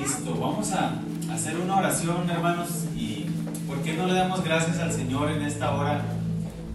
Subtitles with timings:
[0.00, 0.94] Listo, vamos a
[1.30, 3.26] hacer una oración, hermanos, y
[3.66, 6.00] ¿por qué no le damos gracias al Señor en esta hora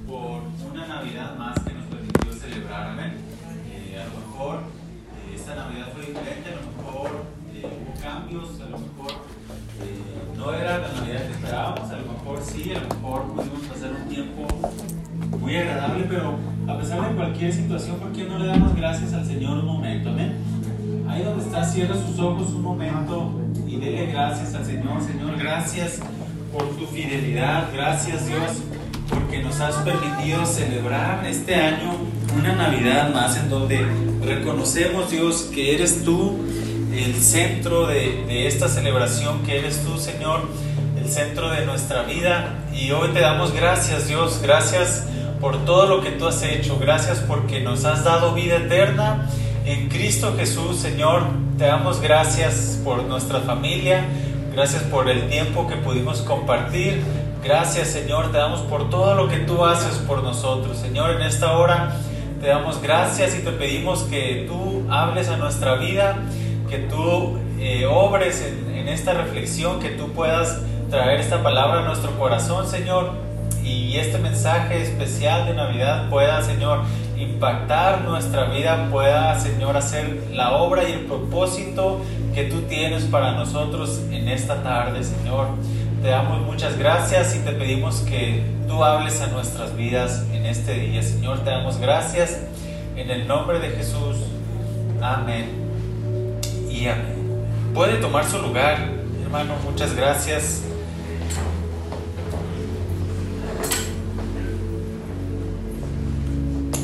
[0.07, 2.91] por una Navidad más que nos permitió celebrar?
[2.91, 3.13] Amén.
[3.71, 7.25] Eh, a lo mejor eh, esta Navidad fue diferente, a lo mejor
[7.55, 9.25] eh, hubo cambios, a lo mejor
[10.37, 13.91] no era la Navidad que esperábamos, a lo mejor sí, a lo mejor pudimos pasar
[13.91, 14.47] un tiempo
[15.39, 16.35] muy agradable, pero
[16.67, 20.09] a pesar de cualquier situación, ¿por qué no le damos gracias al Señor un momento?
[20.09, 20.44] Amén.
[21.07, 23.31] Ahí donde está, cierra sus ojos un momento
[23.67, 25.01] y dele gracias al Señor.
[25.01, 25.99] Señor, gracias
[26.51, 27.69] por tu fidelidad.
[27.73, 28.63] Gracias, Dios,
[29.09, 31.93] porque nos has permitido celebrar este año
[32.37, 33.85] una Navidad más en donde
[34.23, 36.39] reconocemos, Dios, que eres tú
[36.93, 40.49] el centro de, de esta celebración, que eres tú, Señor,
[40.97, 42.65] el centro de nuestra vida.
[42.73, 44.39] Y hoy te damos gracias, Dios.
[44.41, 45.05] Gracias
[45.39, 46.79] por todo lo que tú has hecho.
[46.79, 49.29] Gracias porque nos has dado vida eterna
[49.65, 51.23] en Cristo Jesús, Señor,
[51.57, 54.05] te damos gracias por nuestra familia,
[54.53, 57.01] gracias por el tiempo que pudimos compartir.
[57.43, 60.77] Gracias, Señor, te damos por todo lo que tú haces por nosotros.
[60.77, 61.95] Señor, en esta hora
[62.41, 66.17] te damos gracias y te pedimos que tú hables a nuestra vida,
[66.69, 71.85] que tú eh, obres en, en esta reflexión, que tú puedas traer esta palabra a
[71.85, 73.11] nuestro corazón, Señor,
[73.63, 76.81] y este mensaje especial de Navidad pueda, Señor,
[77.17, 82.01] impactar nuestra vida, pueda, Señor, hacer la obra y el propósito
[82.33, 85.47] que tú tienes para nosotros en esta tarde, Señor.
[86.01, 90.73] Te damos muchas gracias y te pedimos que tú hables a nuestras vidas en este
[90.73, 91.39] día, Señor.
[91.39, 92.41] Te damos gracias
[92.95, 94.17] en el nombre de Jesús.
[95.01, 95.49] Amén
[96.69, 97.15] y amén.
[97.73, 98.77] Puede tomar su lugar,
[99.23, 99.53] hermano.
[99.65, 100.63] Muchas gracias.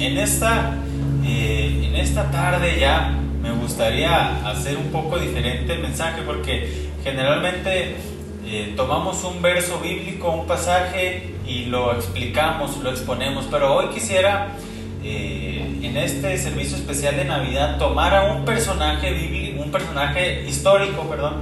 [0.02, 0.78] En esta,
[1.24, 7.98] eh, en esta tarde ya me gustaría hacer un poco diferente el mensaje porque generalmente
[8.44, 14.48] eh, tomamos un verso bíblico, un pasaje y lo explicamos, lo exponemos, pero hoy quisiera
[15.04, 21.04] eh, en este servicio especial de Navidad tomar a un personaje bíblico, un personaje histórico,
[21.04, 21.36] perdón,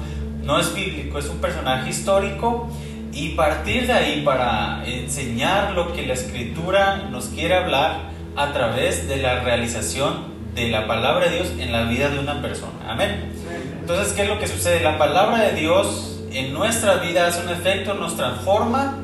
[0.44, 2.68] no es bíblico, es un personaje histórico.
[3.14, 8.10] Y partir de ahí para enseñar lo que la escritura nos quiere hablar
[8.40, 12.42] a través de la realización de la palabra de Dios en la vida de una
[12.42, 12.72] persona.
[12.88, 13.34] Amén.
[13.82, 14.80] Entonces, ¿qué es lo que sucede?
[14.80, 19.00] La palabra de Dios en nuestra vida hace un efecto, nos transforma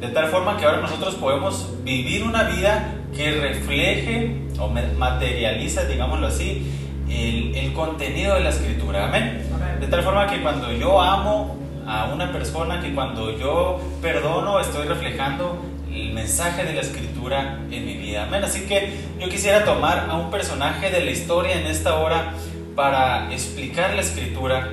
[0.00, 6.26] de tal forma que ahora nosotros podemos vivir una vida que refleje o materializa, digámoslo
[6.26, 6.68] así,
[7.08, 9.06] el, el contenido de la escritura.
[9.06, 9.46] Amén.
[9.78, 14.88] De tal forma que cuando yo amo a una persona, que cuando yo perdono, estoy
[14.88, 15.60] reflejando
[15.92, 18.24] el mensaje de la escritura en mi vida.
[18.24, 18.44] Amén.
[18.44, 22.34] Así que yo quisiera tomar a un personaje de la historia en esta hora
[22.76, 24.72] para explicar la escritura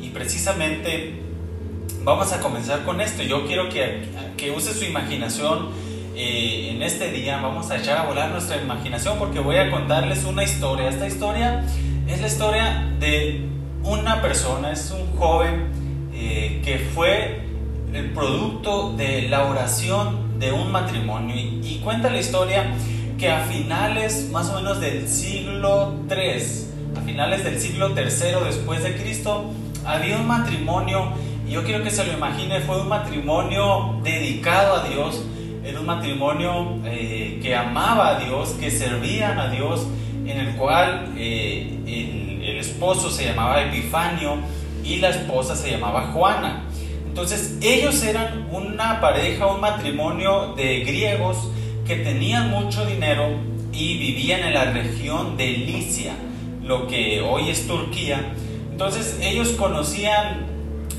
[0.00, 1.14] y precisamente
[2.02, 3.22] vamos a comenzar con esto.
[3.22, 4.04] Yo quiero que,
[4.36, 5.70] que use su imaginación
[6.16, 7.38] eh, en este día.
[7.40, 10.88] Vamos a echar a volar nuestra imaginación porque voy a contarles una historia.
[10.88, 11.64] Esta historia
[12.08, 13.42] es la historia de
[13.84, 15.68] una persona, es un joven
[16.12, 17.42] eh, que fue
[17.92, 22.66] el producto de la oración de un matrimonio y, cuenta la historia
[23.18, 28.82] que a finales más o menos del siglo 3, a finales del siglo tercero después
[28.82, 29.52] de Cristo,
[29.84, 31.12] había un matrimonio
[31.48, 35.22] y yo quiero que se lo imagine, fue un matrimonio dedicado a Dios,
[35.64, 39.86] era un matrimonio eh, que amaba a Dios, que servían a Dios,
[40.26, 44.36] en el cual eh, el esposo se llamaba Epifanio
[44.84, 46.62] y la esposa se llamaba Juana.
[47.16, 51.48] Entonces ellos eran una pareja, un matrimonio de griegos
[51.86, 53.38] que tenían mucho dinero
[53.72, 56.12] y vivían en la región de Licia,
[56.62, 58.34] lo que hoy es Turquía.
[58.70, 60.44] Entonces ellos conocían,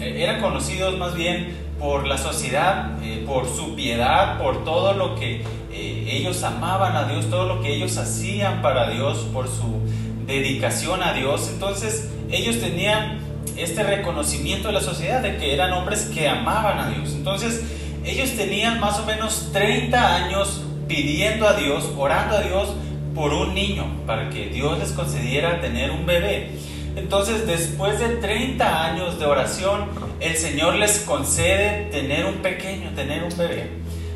[0.02, 5.44] eran conocidos más bien por la sociedad, eh, por su piedad, por todo lo que
[5.72, 9.82] eh, ellos amaban a Dios, todo lo que ellos hacían para Dios, por su
[10.26, 11.48] dedicación a Dios.
[11.54, 16.90] Entonces ellos tenían este reconocimiento de la sociedad de que eran hombres que amaban a
[16.90, 17.14] Dios.
[17.14, 17.64] Entonces,
[18.04, 22.70] ellos tenían más o menos 30 años pidiendo a Dios, orando a Dios
[23.14, 26.52] por un niño, para que Dios les concediera tener un bebé.
[26.96, 29.86] Entonces, después de 30 años de oración,
[30.20, 33.70] el Señor les concede tener un pequeño, tener un bebé.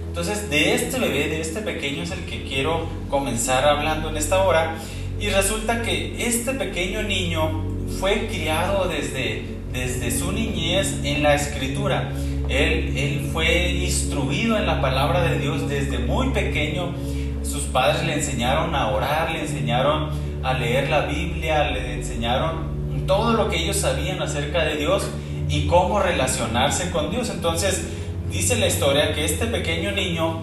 [0.08, 4.44] Entonces, de este bebé, de este pequeño es el que quiero comenzar hablando en esta
[4.44, 4.76] hora.
[5.20, 7.71] Y resulta que este pequeño niño
[8.02, 12.12] fue criado desde, desde su niñez en la escritura.
[12.50, 16.96] Él, él fue instruido en la palabra de Dios desde muy pequeño.
[17.44, 20.10] Sus padres le enseñaron a orar, le enseñaron
[20.42, 25.08] a leer la Biblia, le enseñaron todo lo que ellos sabían acerca de Dios
[25.48, 27.30] y cómo relacionarse con Dios.
[27.30, 27.86] Entonces,
[28.32, 30.42] dice la historia que este pequeño niño,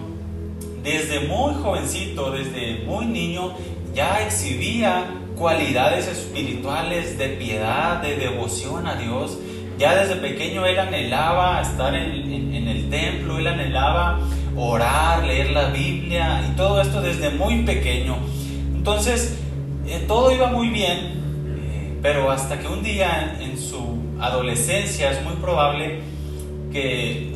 [0.81, 3.51] desde muy jovencito, desde muy niño,
[3.93, 5.07] ya exhibía
[5.39, 9.39] cualidades espirituales de piedad, de devoción a Dios.
[9.77, 14.19] Ya desde pequeño él anhelaba estar en, el templo, él anhelaba
[14.57, 18.17] orar, leer la Biblia y todo esto desde muy pequeño.
[18.75, 19.39] Entonces,
[19.87, 25.23] eh, todo iba muy bien, eh, pero hasta que un día en su adolescencia es
[25.23, 26.01] muy probable
[26.73, 27.33] que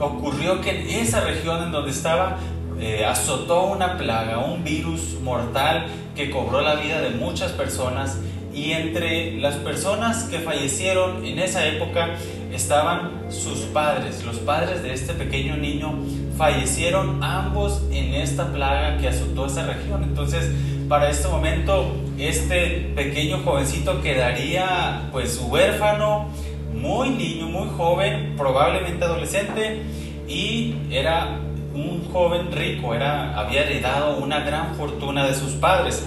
[0.00, 2.38] ocurrió que en esa región en donde estaba
[2.80, 8.18] eh, azotó una plaga, un virus mortal que cobró la vida de muchas personas
[8.54, 12.10] y entre las personas que fallecieron en esa época
[12.52, 15.94] estaban sus padres, los padres de este pequeño niño
[16.36, 20.02] fallecieron ambos en esta plaga que azotó esa región.
[20.02, 20.50] Entonces,
[20.88, 26.28] para este momento, este pequeño jovencito quedaría pues huérfano,
[26.72, 29.82] muy niño, muy joven, probablemente adolescente,
[30.28, 31.40] y era
[31.78, 36.02] un joven rico, era, había heredado una gran fortuna de sus padres.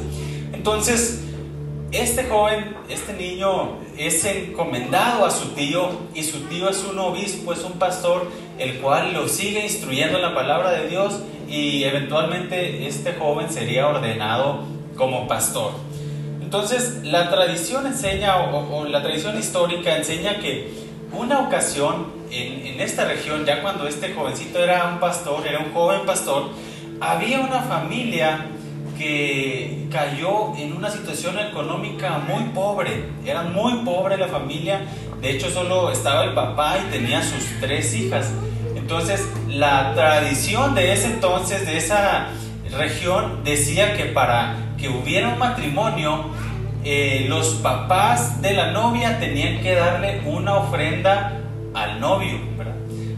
[0.53, 1.23] Entonces,
[1.91, 7.53] este joven, este niño es encomendado a su tío y su tío es un obispo,
[7.53, 8.27] es un pastor,
[8.57, 11.19] el cual lo sigue instruyendo en la palabra de Dios
[11.49, 14.63] y eventualmente este joven sería ordenado
[14.95, 15.73] como pastor.
[16.41, 23.05] Entonces la tradición enseña o, la tradición histórica enseña que una ocasión en, en esta
[23.05, 26.49] región, ya cuando este jovencito era un pastor, era un joven pastor,
[26.99, 28.47] había una familia
[29.01, 33.05] que cayó en una situación económica muy pobre.
[33.25, 34.81] Era muy pobre la familia.
[35.19, 38.31] De hecho, solo estaba el papá y tenía sus tres hijas.
[38.75, 42.27] Entonces, la tradición de ese entonces, de esa
[42.77, 46.25] región, decía que para que hubiera un matrimonio,
[46.83, 51.37] eh, los papás de la novia tenían que darle una ofrenda
[51.73, 52.39] al novio,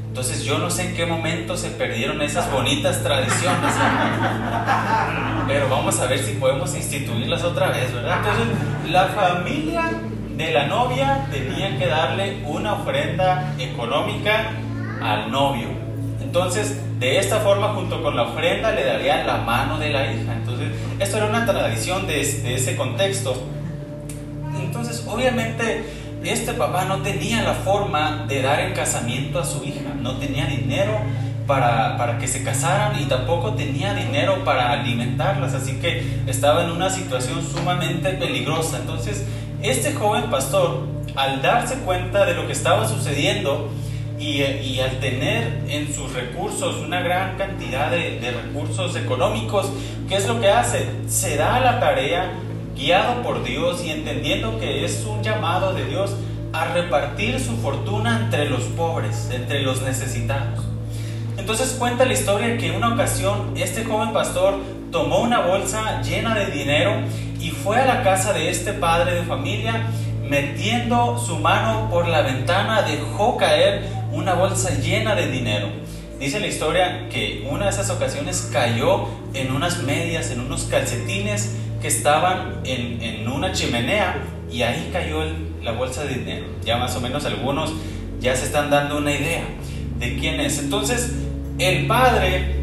[0.07, 3.73] Entonces yo no sé en qué momento se perdieron esas bonitas tradiciones,
[5.47, 8.19] pero vamos a ver si podemos instituirlas otra vez, ¿verdad?
[8.19, 9.91] Entonces la familia
[10.37, 14.51] de la novia tenía que darle una ofrenda económica
[15.01, 15.69] al novio.
[16.21, 20.33] Entonces, de esta forma, junto con la ofrenda, le darían la mano de la hija.
[20.99, 23.35] Esto era una tradición de, de ese contexto.
[24.59, 25.83] Entonces, obviamente,
[26.23, 30.45] este papá no tenía la forma de dar en casamiento a su hija, no tenía
[30.45, 30.99] dinero
[31.45, 36.71] para, para, que se casaran y tampoco tenía dinero para alimentarlas, así que estaba en
[36.71, 38.77] una situación sumamente peligrosa.
[38.77, 39.25] Entonces,
[39.61, 43.69] este joven pastor, al darse cuenta de lo que estaba sucediendo,
[44.23, 49.69] y, al tener en sus recursos una gran cantidad de, recursos económicos,
[50.07, 50.87] ¿qué es lo que hace?
[51.07, 52.31] Se da la tarea,
[52.75, 56.15] guiado por Dios y entendiendo que es un llamado de Dios
[56.53, 60.63] a repartir su fortuna entre los pobres, entre los necesitados.
[61.37, 64.59] Entonces cuenta la historia que en una ocasión este joven pastor
[64.91, 66.93] tomó una bolsa llena de dinero
[67.41, 69.87] y fue a la casa de este padre de familia,
[70.29, 75.67] metiendo su mano por la ventana dejó caer una bolsa llena de dinero.
[76.19, 81.55] Dice la historia que una de esas ocasiones cayó en unas medias, en unos calcetines
[81.81, 85.23] que estaban en, una chimenea y ahí cayó
[85.61, 86.45] la bolsa de dinero.
[86.63, 87.73] Ya más o menos algunos
[88.21, 89.43] ya se están dando una idea
[89.99, 90.59] de quién es.
[90.59, 91.13] Entonces,
[91.59, 92.55] el padre,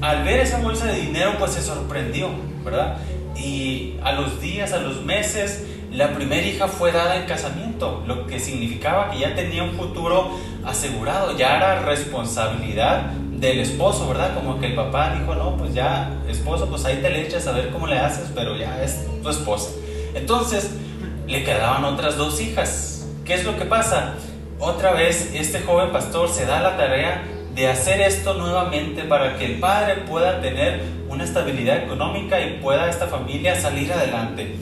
[0.00, 2.28] al ver esa bolsa de dinero, pues se sorprendió,
[2.64, 2.98] ¿verdad?
[3.36, 8.26] Y a los días, a los meses, la primera hija fue dada en casamiento, lo
[8.26, 10.30] que significaba que ya tenía un futuro
[10.64, 14.34] asegurado, ya era responsabilidad del esposo, ¿verdad?
[14.34, 17.52] Como que el papá dijo, no, pues ya, esposo, pues ahí te le echas a
[17.52, 19.70] ver cómo le haces, pero ya es tu esposa.
[20.14, 20.70] Entonces,
[21.26, 23.06] le quedaban otras dos hijas.
[23.24, 24.14] ¿Qué es lo que pasa?
[24.58, 29.46] Otra vez, este joven pastor se da la tarea de hacer esto nuevamente para que
[29.46, 34.54] el padre pueda tener una estabilidad económica y pueda esta familia salir adelante.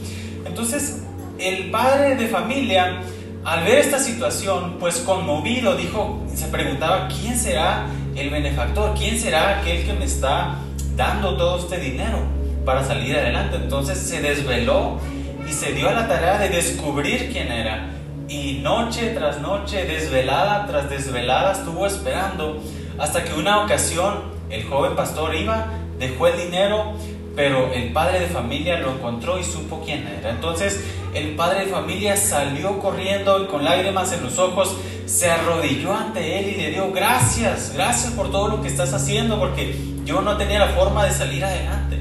[0.45, 1.03] Entonces,
[1.39, 3.01] el padre de familia,
[3.45, 8.93] al ver esta situación, pues conmovido, dijo, se preguntaba, ¿quién será el benefactor?
[8.97, 10.55] ¿Quién será aquel que me está
[10.95, 12.19] dando todo este dinero
[12.65, 13.55] para salir adelante?
[13.55, 14.99] Entonces se desveló
[15.47, 17.89] y se dio a la tarea de descubrir quién era.
[18.27, 22.61] Y noche tras noche, desvelada tras desvelada, estuvo esperando
[22.99, 25.67] hasta que una ocasión el joven pastor iba,
[25.97, 26.93] dejó el dinero,
[27.39, 30.31] pero el padre de familia lo encontró y supo quién era.
[30.31, 35.95] Entonces el padre de familia salió corriendo y con lágrimas en los ojos se arrodilló
[35.95, 40.19] ante él y le dio gracias, gracias por todo lo que estás haciendo porque yo
[40.19, 41.99] no tenía la forma de salir adelante.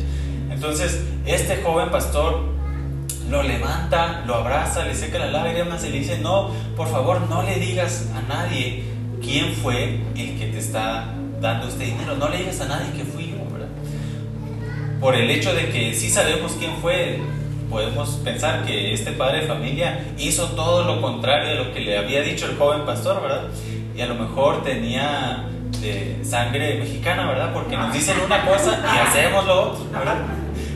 [0.50, 2.40] Entonces este joven pastor
[3.30, 7.44] lo levanta, lo abraza, le seca las lágrimas y le dice, no, por favor, no
[7.44, 8.82] le digas a nadie
[9.22, 13.04] quién fue el que te está dando este dinero, no le digas a nadie que
[13.04, 13.17] ¿verdad?
[15.00, 17.20] Por el hecho de que sí sabemos quién fue,
[17.70, 21.96] podemos pensar que este padre de familia hizo todo lo contrario de lo que le
[21.96, 23.44] había dicho el joven pastor, ¿verdad?
[23.96, 25.44] Y a lo mejor tenía
[25.80, 27.52] de sangre mexicana, ¿verdad?
[27.52, 30.16] Porque nos dicen una cosa y hacemos lo otro, ¿verdad?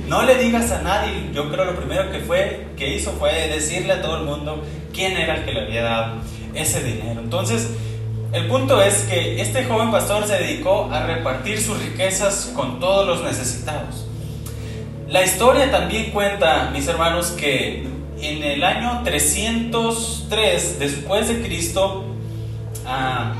[0.06, 1.30] No le digas a nadie.
[1.32, 4.62] Yo creo lo primero que fue que hizo fue decirle a todo el mundo
[4.92, 6.14] quién era el que le había dado
[6.54, 7.20] ese dinero.
[7.20, 7.70] Entonces,
[8.32, 13.06] el punto es que este joven pastor se dedicó a repartir sus riquezas con todos
[13.06, 14.01] los necesitados.
[15.12, 17.86] La historia también cuenta, mis hermanos, que
[18.18, 22.06] en el año 303 después de Cristo
[22.86, 23.34] ah,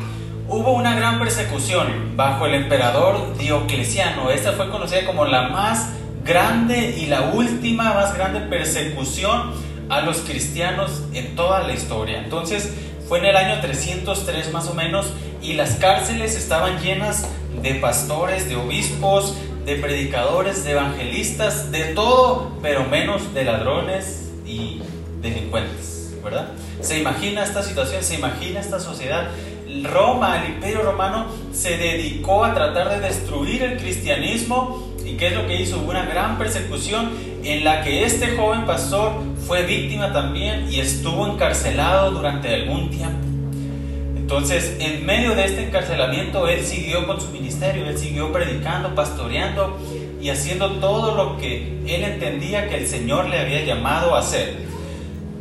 [0.51, 4.31] hubo una gran persecución bajo el emperador Diocleciano.
[4.31, 5.95] Esta fue conocida como la más
[6.27, 9.53] grande y la última más grande persecución
[9.89, 12.19] a los cristianos en toda la historia.
[12.19, 12.71] Entonces
[13.09, 15.07] fue en el año 303 más o menos
[15.41, 17.27] y las cárceles estaban llenas
[17.63, 24.81] de pastores, de obispos, de predicadores, de evangelistas, de todo, pero menos de ladrones y
[25.21, 26.49] delincuentes, ¿verdad?
[26.81, 28.03] ¿Se imagina esta situación?
[28.03, 29.29] ¿Se imagina esta sociedad?
[29.85, 34.93] Roma, el imperio romano, se dedicó a tratar de destruir el cristianismo.
[35.05, 35.79] ¿Y qué es lo que hizo?
[35.79, 37.11] Una gran persecución
[37.43, 39.13] en la que este joven pastor
[39.47, 43.32] fue víctima también y estuvo encarcelado durante algún tiempo.
[44.35, 49.79] Entonces, en medio de este encarcelamiento, él siguió con su ministerio, él siguió predicando, pastoreando
[50.23, 54.57] y haciendo todo lo que él entendía que el Señor le había llamado a hacer.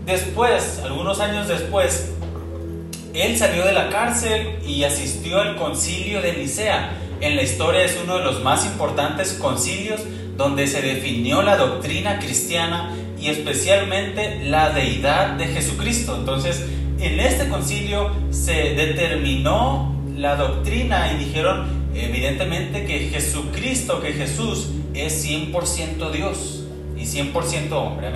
[0.05, 2.11] Después, algunos años después,
[3.13, 6.91] él salió de la cárcel y asistió al concilio de Nicea.
[7.21, 10.01] En la historia es uno de los más importantes concilios
[10.35, 16.17] donde se definió la doctrina cristiana y especialmente la deidad de Jesucristo.
[16.17, 16.65] Entonces,
[17.01, 25.25] en este concilio se determinó la doctrina y dijeron evidentemente que Jesucristo, que Jesús es
[25.25, 26.63] 100% Dios
[26.95, 28.09] y 100% hombre.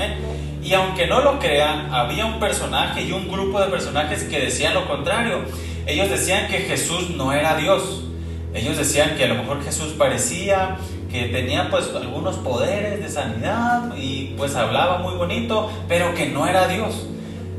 [0.63, 4.74] Y aunque no lo crean, había un personaje y un grupo de personajes que decían
[4.74, 5.42] lo contrario.
[5.86, 8.04] Ellos decían que Jesús no era Dios.
[8.54, 10.77] Ellos decían que a lo mejor Jesús parecía
[11.12, 16.48] que tenía pues algunos poderes de sanidad y pues hablaba muy bonito, pero que no
[16.48, 17.08] era Dios.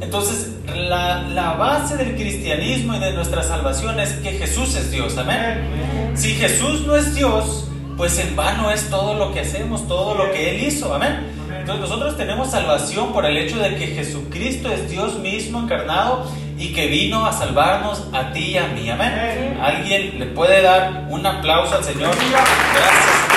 [0.01, 6.13] Entonces, la, base del cristianismo y de nuestra salvación es que Jesús es Dios, amén.
[6.15, 10.31] Si Jesús no es Dios, pues en vano es todo lo que hacemos, todo lo
[10.33, 11.33] que Él hizo, amén.
[11.59, 16.27] Entonces nosotros tenemos salvación por el hecho de que Jesucristo es Dios mismo encarnado
[16.59, 19.59] y que vino a salvarnos a ti y a mí, amén.
[19.61, 22.15] ¿Alguien le puede dar un aplauso al Señor?
[22.15, 23.36] Gracias.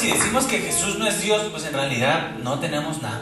[0.00, 3.20] Si decimos que Jesús no es Dios, pues en realidad no tenemos nada.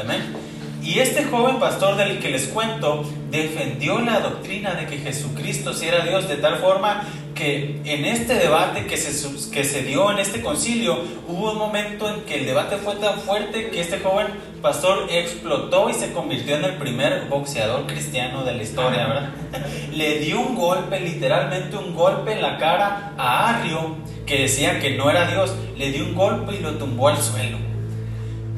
[0.00, 0.34] Amén.
[0.82, 5.86] Y este joven pastor del que les cuento defendió la doctrina de que Jesucristo sí
[5.86, 7.04] era Dios de tal forma
[7.34, 12.08] que en este debate que se, que se dio en este concilio hubo un momento
[12.08, 14.28] en que el debate fue tan fuerte que este joven
[14.62, 19.30] pastor explotó y se convirtió en el primer boxeador cristiano de la historia, ¿verdad?
[19.92, 24.96] Le dio un golpe, literalmente un golpe en la cara a Arrio, que decía que
[24.96, 27.58] no era Dios, le dio un golpe y lo tumbó al suelo.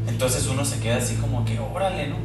[0.09, 2.17] Entonces uno se queda así como que, órale, ¿no?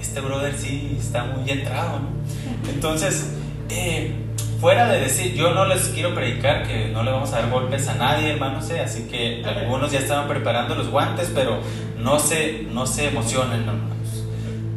[0.00, 2.70] Este brother sí está muy entrado, ¿no?
[2.70, 3.32] Entonces,
[3.70, 4.12] eh,
[4.60, 7.88] fuera de decir, yo no les quiero predicar que no le vamos a dar golpes
[7.88, 8.80] a nadie, hermanos, ¿eh?
[8.80, 11.58] así que algunos ya estaban preparando los guantes, pero
[11.98, 14.24] no se, no se emocionen, hermanos.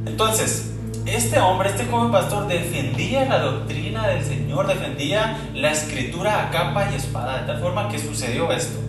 [0.05, 0.76] Entonces,
[1.07, 6.89] este hombre, este joven pastor, defendía la doctrina del Señor, defendía la escritura a capa
[6.91, 8.79] y espada, de tal forma que sucedió esto.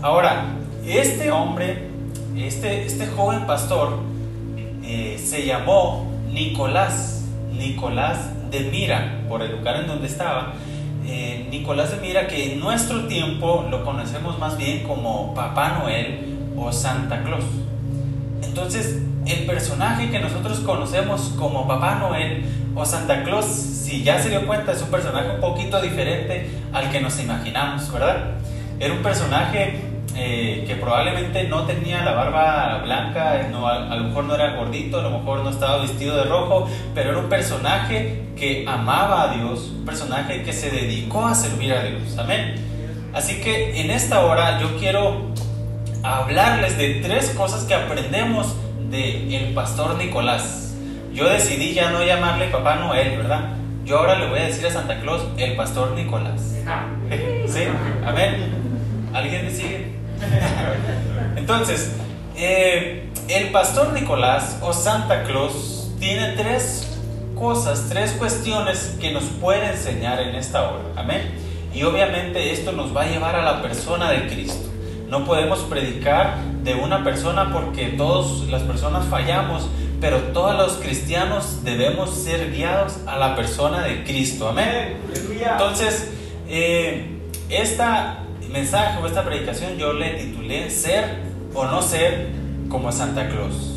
[0.00, 0.56] Ahora,
[0.86, 1.88] este hombre,
[2.36, 3.98] este, este joven pastor,
[4.84, 10.52] eh, se llamó Nicolás, Nicolás de Mira, por el lugar en donde estaba.
[11.04, 16.36] Eh, Nicolás de Mira, que en nuestro tiempo lo conocemos más bien como Papá Noel
[16.56, 17.44] o Santa Claus.
[18.42, 24.30] Entonces, el personaje que nosotros conocemos como Papá Noel o Santa Claus, si ya se
[24.30, 28.34] dio cuenta, es un personaje un poquito diferente al que nos imaginamos, ¿verdad?
[28.78, 29.80] Era un personaje
[30.18, 35.00] eh, que probablemente no tenía la barba blanca, no, a, lo mejor no era gordito,
[35.00, 39.34] a lo mejor no estaba vestido de rojo, pero era un personaje que amaba a
[39.34, 42.16] Dios, un personaje que se dedicó a servir a Dios.
[42.16, 42.54] Amén.
[43.12, 45.32] Así que en esta hora yo quiero
[46.14, 48.54] hablarles de tres cosas que aprendemos
[48.90, 50.74] de el pastor Nicolás.
[51.12, 53.56] Yo decidí ya no llamarle Papá Noel, ¿verdad?
[53.84, 56.40] Yo ahora le voy a decir a Santa Claus el pastor Nicolás.
[57.46, 57.62] ¿Sí?
[58.04, 58.52] Amén.
[59.12, 59.96] ¿Alguien me sigue?
[61.36, 61.92] Entonces,
[62.36, 66.98] eh, el pastor Nicolás o Santa Claus tiene tres
[67.34, 70.84] cosas, tres cuestiones que nos puede enseñar en esta hora.
[70.96, 71.22] Amén.
[71.74, 74.75] Y obviamente esto nos va a llevar a la persona de Cristo.
[75.08, 79.68] No podemos predicar de una persona porque todas las personas fallamos,
[80.00, 84.48] pero todos los cristianos debemos ser guiados a la persona de Cristo.
[84.48, 84.96] Amén.
[85.40, 86.10] Entonces,
[86.48, 91.16] eh, esta mensaje o esta predicación yo le titulé Ser
[91.54, 92.28] o no ser
[92.68, 93.72] como Santa Claus.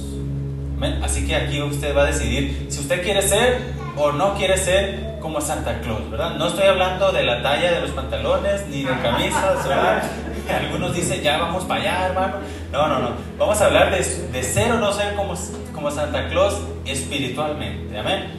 [1.03, 3.59] Así que aquí usted va a decidir si usted quiere ser
[3.98, 6.36] o no quiere ser como Santa Claus, ¿verdad?
[6.36, 10.03] No estoy hablando de la talla de los pantalones ni de camisas, ¿verdad?
[10.49, 12.35] Algunos dicen, ya vamos para allá, hermano.
[12.71, 13.09] No, no, no.
[13.37, 15.35] Vamos a hablar de, de ser o no ser como,
[15.73, 17.97] como Santa Claus espiritualmente.
[17.97, 18.31] Amén.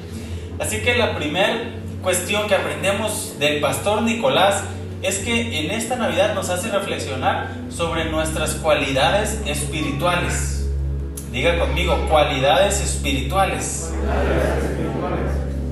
[0.59, 1.57] Así que la primera
[2.03, 4.63] cuestión que aprendemos del pastor Nicolás
[5.03, 10.69] es que en esta Navidad nos hace reflexionar sobre nuestras cualidades espirituales.
[11.33, 13.93] Diga conmigo, cualidades espirituales.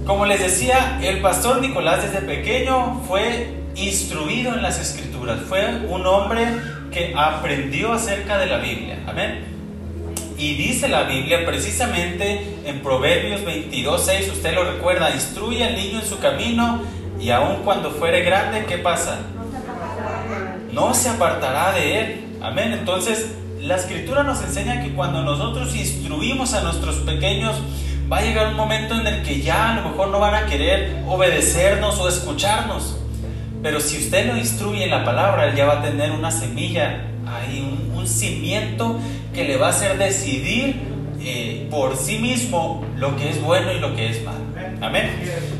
[0.07, 6.07] Como les decía, el pastor Nicolás desde pequeño fue instruido en las escrituras, fue un
[6.07, 6.47] hombre
[6.91, 8.99] que aprendió acerca de la Biblia.
[9.07, 9.45] Amén.
[10.39, 16.01] Y dice la Biblia precisamente en Proverbios 22, 6, usted lo recuerda, instruye al niño
[16.01, 16.83] en su camino
[17.21, 19.19] y aun cuando fuere grande, ¿qué pasa?
[20.73, 22.25] No se apartará de él.
[22.41, 22.73] Amén.
[22.73, 27.57] Entonces, la escritura nos enseña que cuando nosotros instruimos a nuestros pequeños,
[28.11, 30.47] va a llegar un momento en el que ya a lo mejor no van a
[30.47, 32.98] querer obedecernos o escucharnos.
[33.63, 37.05] Pero si usted lo instruye en la palabra, él ya va a tener una semilla
[37.27, 37.61] ahí,
[37.95, 38.99] un, cimiento
[39.35, 40.77] que le va a hacer decidir
[41.21, 44.39] eh, por sí mismo lo que es bueno y lo que es malo.
[44.81, 45.11] Amén.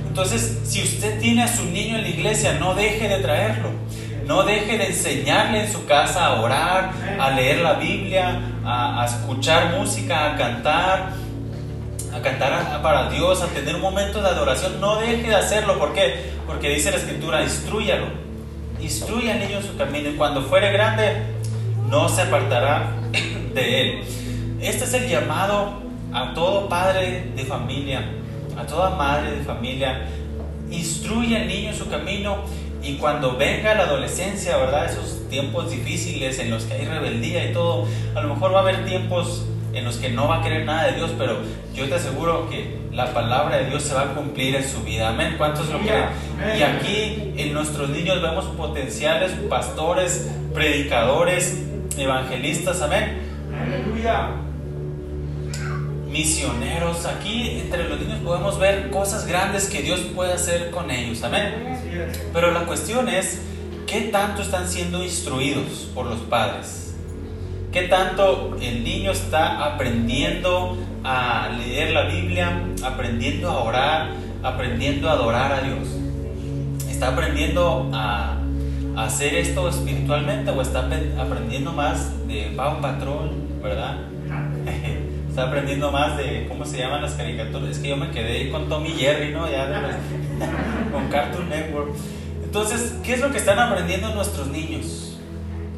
[0.07, 3.71] Entonces, si usted tiene a su niño en la iglesia, no deje de traerlo.
[4.27, 9.79] No deje de enseñarle en su casa a orar, a leer la Biblia, a, escuchar
[9.79, 11.13] música, a cantar,
[12.13, 14.81] a cantar para Dios, a tener momentos de adoración.
[14.81, 15.79] No deje de hacerlo.
[15.79, 16.33] ¿Por qué?
[16.47, 18.07] Porque dice la Escritura, instruyalo.
[18.81, 21.23] Instruya al niño en su camino y cuando fuere grande,
[21.89, 22.93] no se apartará
[23.55, 24.05] de él.
[24.61, 28.05] Este es el llamado a todo padre de familia,
[28.57, 30.07] a toda madre de familia.
[30.71, 32.45] Instruye al niño en su camino
[32.83, 34.87] y cuando venga la adolescencia, ¿verdad?
[34.87, 38.63] Esos tiempos difíciles en los que hay rebeldía y todo, a lo mejor va a
[38.63, 39.45] haber tiempos
[39.79, 41.39] en los que no va a querer nada de Dios, pero
[41.75, 45.11] yo te aseguro que la palabra de Dios se va a cumplir en su vida.
[45.11, 45.37] Amén.
[45.39, 46.07] ¿Cuántos lo creen?
[46.59, 51.63] Y aquí en nuestros niños vemos potenciales pastores, predicadores,
[51.97, 52.83] evangelistas.
[52.83, 53.19] Amén.
[53.57, 54.31] Aleluya.
[56.09, 57.07] Misioneros.
[57.07, 61.23] Aquí entre los niños podemos ver cosas grandes que Dios puede hacer con ellos.
[61.23, 61.79] Amén.
[62.33, 63.43] Pero la cuestión es,
[63.87, 66.88] ¿qué tanto están siendo instruidos por los padres?
[67.79, 74.09] ¿Qué tanto el niño está aprendiendo a leer la Biblia, aprendiendo a orar,
[74.43, 75.87] aprendiendo a adorar a Dios?
[76.91, 78.37] ¿Está aprendiendo a,
[78.97, 83.31] hacer esto espiritualmente o está aprendiendo más de un Patrol,
[83.63, 83.99] verdad?
[85.29, 87.71] está aprendiendo más de cómo se llaman las caricaturas.
[87.71, 89.49] Es que yo me quedé con Tommy Jerry, ¿no?
[89.49, 90.01] Ya
[90.93, 91.95] con Cartoon Network.
[92.43, 95.17] Entonces, ¿qué es lo que están aprendiendo nuestros niños?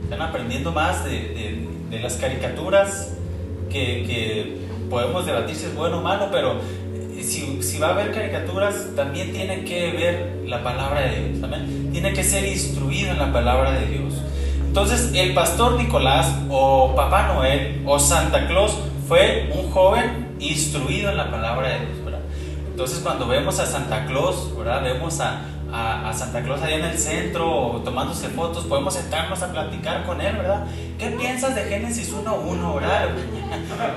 [0.02, 3.14] Están aprendiendo más de las caricaturas
[3.70, 6.56] que, podemos debatir si es bueno o malo, pero
[7.20, 12.12] si, va a haber caricaturas, también tiene que ver la palabra de Dios, también tiene
[12.12, 14.14] que ser instruido en la palabra de Dios.
[14.66, 18.76] Entonces, el pastor Nicolás o Papá Noel o Santa Claus
[19.06, 22.00] fue un joven instruido en la palabra de Dios.
[22.80, 24.82] Entonces, cuando vemos a Santa Claus, ¿verdad?
[24.82, 30.04] Vemos a, a, Santa Claus allá en el centro tomándose fotos, podemos sentarnos a platicar
[30.04, 30.66] con él, ¿verdad?
[30.98, 33.08] ¿Qué piensas de Génesis 1.1, verdad?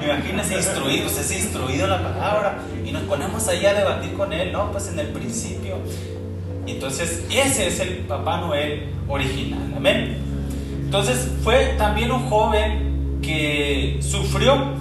[0.04, 4.32] Imagínese instruido, usted es instruido en la palabra y nos ponemos ahí a debatir con
[4.34, 4.72] él, ¿no?
[4.72, 5.78] Pues en el principio.
[6.66, 10.18] Entonces ese es el Papá Noel original, amén.
[10.86, 14.74] Entonces fue también un joven que sufrió,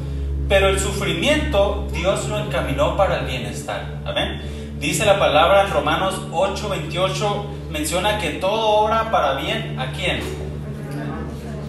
[0.49, 4.62] pero el sufrimiento Dios lo encaminó para el bienestar, amén.
[4.83, 9.79] Dice la palabra en Romanos 8:28, menciona que todo obra para bien.
[9.79, 10.21] ¿A quién?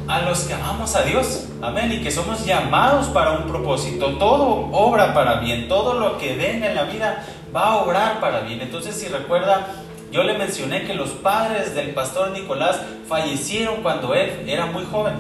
[0.07, 1.47] A los que amamos a Dios.
[1.61, 1.91] Amén.
[1.91, 4.17] Y que somos llamados para un propósito.
[4.17, 5.67] Todo obra para bien.
[5.67, 7.23] Todo lo que venga en la vida
[7.55, 8.61] va a obrar para bien.
[8.61, 9.67] Entonces, si recuerda,
[10.11, 15.13] yo le mencioné que los padres del pastor Nicolás fallecieron cuando él era muy joven.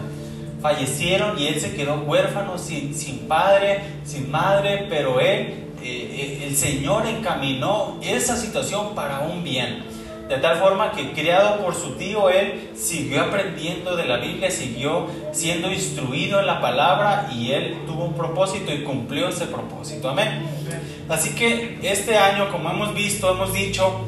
[0.63, 6.55] Fallecieron y él se quedó huérfano, sin, sin padre, sin madre, pero él eh, el
[6.55, 9.83] Señor encaminó esa situación para un bien.
[10.27, 15.07] De tal forma que criado por su tío, él siguió aprendiendo de la Biblia, siguió
[15.33, 20.09] siendo instruido en la palabra y él tuvo un propósito y cumplió ese propósito.
[20.09, 20.43] Amén.
[21.09, 24.05] Así que este año, como hemos visto, hemos dicho,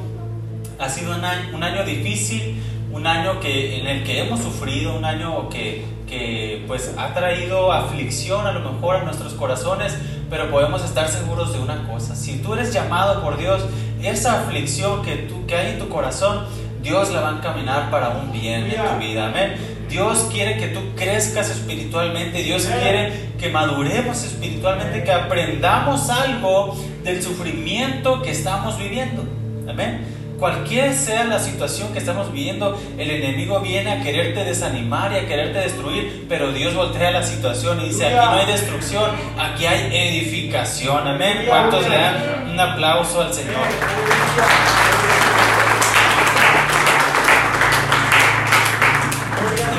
[0.80, 2.62] ha sido un año, un año difícil,
[2.92, 7.72] un año que, en el que hemos sufrido, un año que, que pues ha traído
[7.72, 9.96] aflicción a lo mejor a nuestros corazones,
[10.30, 13.64] pero podemos estar seguros de una cosa, si tú eres llamado por Dios,
[14.02, 16.46] esa aflicción que, tú, que hay en tu corazón,
[16.82, 19.56] Dios la va a encaminar para un bien en tu vida, amén.
[19.90, 27.22] Dios quiere que tú crezcas espiritualmente, Dios quiere que maduremos espiritualmente, que aprendamos algo del
[27.22, 29.24] sufrimiento que estamos viviendo,
[29.68, 30.06] amén.
[30.40, 35.28] Cualquier sea la situación que estamos viviendo, el enemigo viene a quererte desanimar y a
[35.28, 39.96] quererte destruir, pero Dios voltea la situación y dice, aquí no hay destrucción, aquí hay
[39.96, 41.08] edificación.
[41.08, 41.46] Amén.
[41.48, 43.56] ¿Cuántos le dan un aplauso al Señor?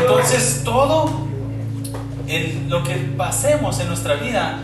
[0.00, 1.26] Entonces todo
[2.68, 4.58] lo que pasemos en nuestra vida,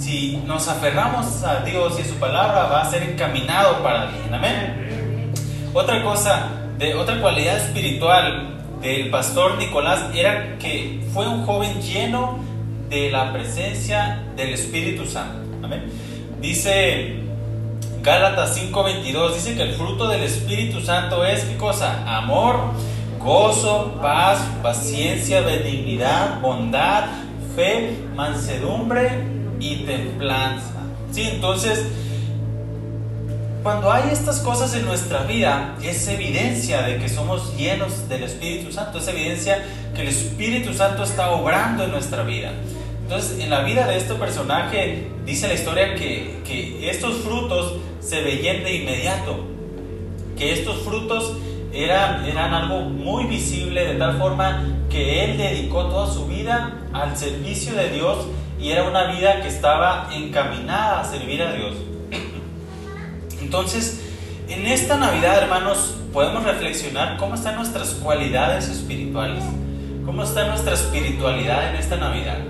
[0.00, 4.34] si nos aferramos a Dios y a su palabra, va a ser encaminado para bien.
[4.34, 4.87] Amén.
[5.74, 6.48] Otra cosa,
[6.98, 12.38] otra cualidad espiritual del pastor Nicolás era que fue un joven lleno
[12.88, 15.38] de la presencia del Espíritu Santo.
[15.62, 15.84] Amén.
[16.40, 17.20] Dice
[18.02, 22.02] Gálatas 5:22, dice que el fruto del Espíritu Santo es qué cosa?
[22.16, 22.72] Amor,
[23.18, 27.04] gozo, paz, paciencia, benignidad, bondad,
[27.54, 29.10] fe, mansedumbre
[29.60, 30.82] y templanza.
[31.10, 31.86] Sí, entonces
[33.62, 38.72] cuando hay estas cosas en nuestra vida, es evidencia de que somos llenos del Espíritu
[38.72, 42.52] Santo, es evidencia que el Espíritu Santo está obrando en nuestra vida.
[43.02, 48.22] Entonces, en la vida de este personaje, dice la historia que, que estos frutos se
[48.22, 49.44] veían de inmediato,
[50.36, 51.32] que estos frutos
[51.72, 57.16] eran, eran algo muy visible, de tal forma que él dedicó toda su vida al
[57.16, 58.26] servicio de Dios
[58.60, 61.74] y era una vida que estaba encaminada a servir a Dios.
[63.48, 63.98] Entonces,
[64.50, 69.42] en esta Navidad, hermanos, podemos reflexionar cómo están nuestras cualidades espirituales,
[70.04, 72.40] cómo está nuestra espiritualidad en esta Navidad.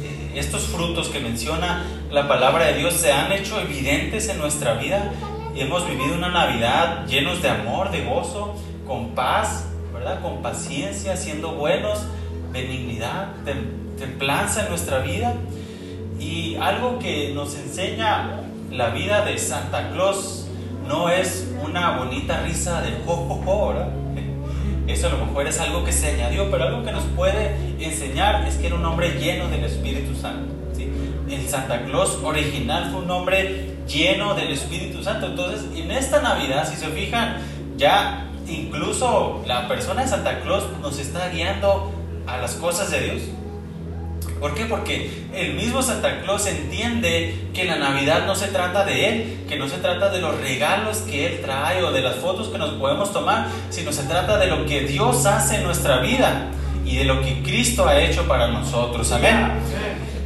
[0.00, 4.74] Eh, estos frutos que menciona la palabra de Dios se han hecho evidentes en nuestra
[4.74, 5.10] vida
[5.56, 8.54] y hemos vivido una Navidad llenos de amor, de gozo,
[8.86, 10.22] con paz, ¿verdad?
[10.22, 11.98] Con paciencia, siendo buenos,
[12.52, 13.34] benignidad,
[13.98, 15.34] templanza en nuestra vida.
[16.20, 20.46] Y algo que nos enseña la vida de Santa Claus
[20.86, 23.74] no es una bonita risa de jo,
[24.86, 28.46] Eso a lo mejor es algo que se añadió, pero algo que nos puede enseñar
[28.46, 30.54] es que era un hombre lleno del Espíritu Santo.
[31.28, 35.26] El Santa Claus original fue un hombre lleno del Espíritu Santo.
[35.26, 37.36] Entonces, en esta Navidad, si se fijan,
[37.76, 41.92] ya incluso la persona de Santa Claus nos está guiando
[42.26, 43.22] a las cosas de Dios.
[44.40, 44.64] ¿Por qué?
[44.66, 49.56] Porque el mismo Santa Claus entiende que la Navidad no se trata de él, que
[49.56, 52.70] no se trata de los regalos que él trae o de las fotos que nos
[52.74, 56.50] podemos tomar, sino se trata de lo que Dios hace en nuestra vida
[56.84, 59.10] y de lo que Cristo ha hecho para nosotros.
[59.10, 59.50] Amén.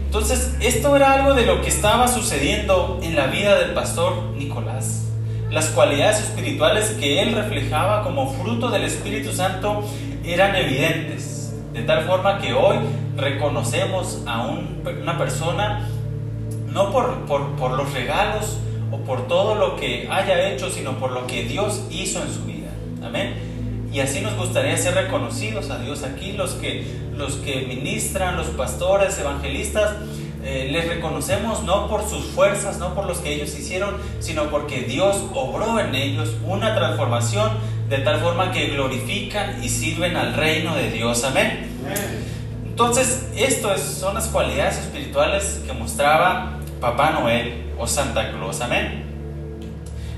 [0.05, 5.07] Entonces, esto era algo de lo que estaba sucediendo en la vida del pastor Nicolás.
[5.51, 9.85] Las cualidades espirituales que él reflejaba como fruto del Espíritu Santo
[10.25, 11.55] eran evidentes.
[11.73, 12.77] De tal forma que hoy
[13.17, 15.89] reconocemos a una persona
[16.73, 18.59] no por, por, los regalos
[18.91, 22.45] o por todo lo que haya hecho, sino por lo que Dios hizo en su
[22.45, 22.71] vida.
[23.05, 23.35] Amén.
[23.93, 28.47] Y así nos gustaría ser reconocidos a Dios aquí, los que, los que ministran, los
[28.49, 29.93] pastores, evangelistas,
[30.45, 34.81] eh, les reconocemos no por sus fuerzas, no por los que ellos hicieron, sino porque
[34.81, 37.51] Dios obró en ellos una transformación
[37.89, 41.23] de tal forma que glorifican y sirven al reino de Dios.
[41.25, 41.69] Amén.
[42.73, 48.63] Entonces, esto son las cualidades espirituales que mostraba Papá Noel o Santa Claus.
[48.63, 49.05] Amén.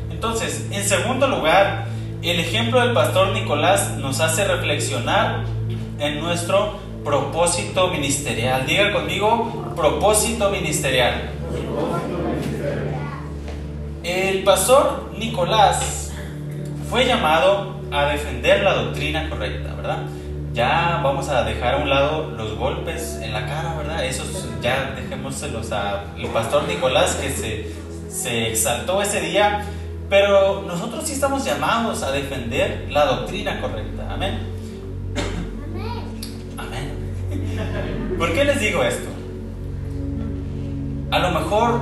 [0.08, 1.86] Entonces, en segundo lugar,
[2.22, 5.42] el ejemplo del pastor Nicolás nos hace reflexionar
[5.98, 8.64] en nuestro propósito ministerial.
[8.66, 11.32] Diga conmigo, propósito ministerial.
[14.04, 16.12] El pastor Nicolás
[16.88, 20.04] fue llamado a defender la doctrina correcta, ¿verdad?
[20.54, 24.04] Ya vamos a dejar a un lado los golpes en la cara, ¿verdad?
[24.04, 27.72] Esos ya dejémoselos al pastor Nicolás que se,
[28.08, 29.64] se exaltó ese día,
[30.08, 34.38] pero nosotros sí estamos llamados a defender la doctrina correcta, amén.
[36.56, 38.16] Amén.
[38.16, 39.10] ¿Por qué les digo esto?
[41.10, 41.80] A lo mejor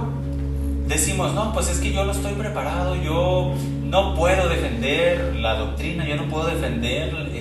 [0.87, 3.53] decimos, no, pues es que yo no estoy preparado, yo
[3.85, 7.32] no puedo defender la doctrina, yo no puedo defender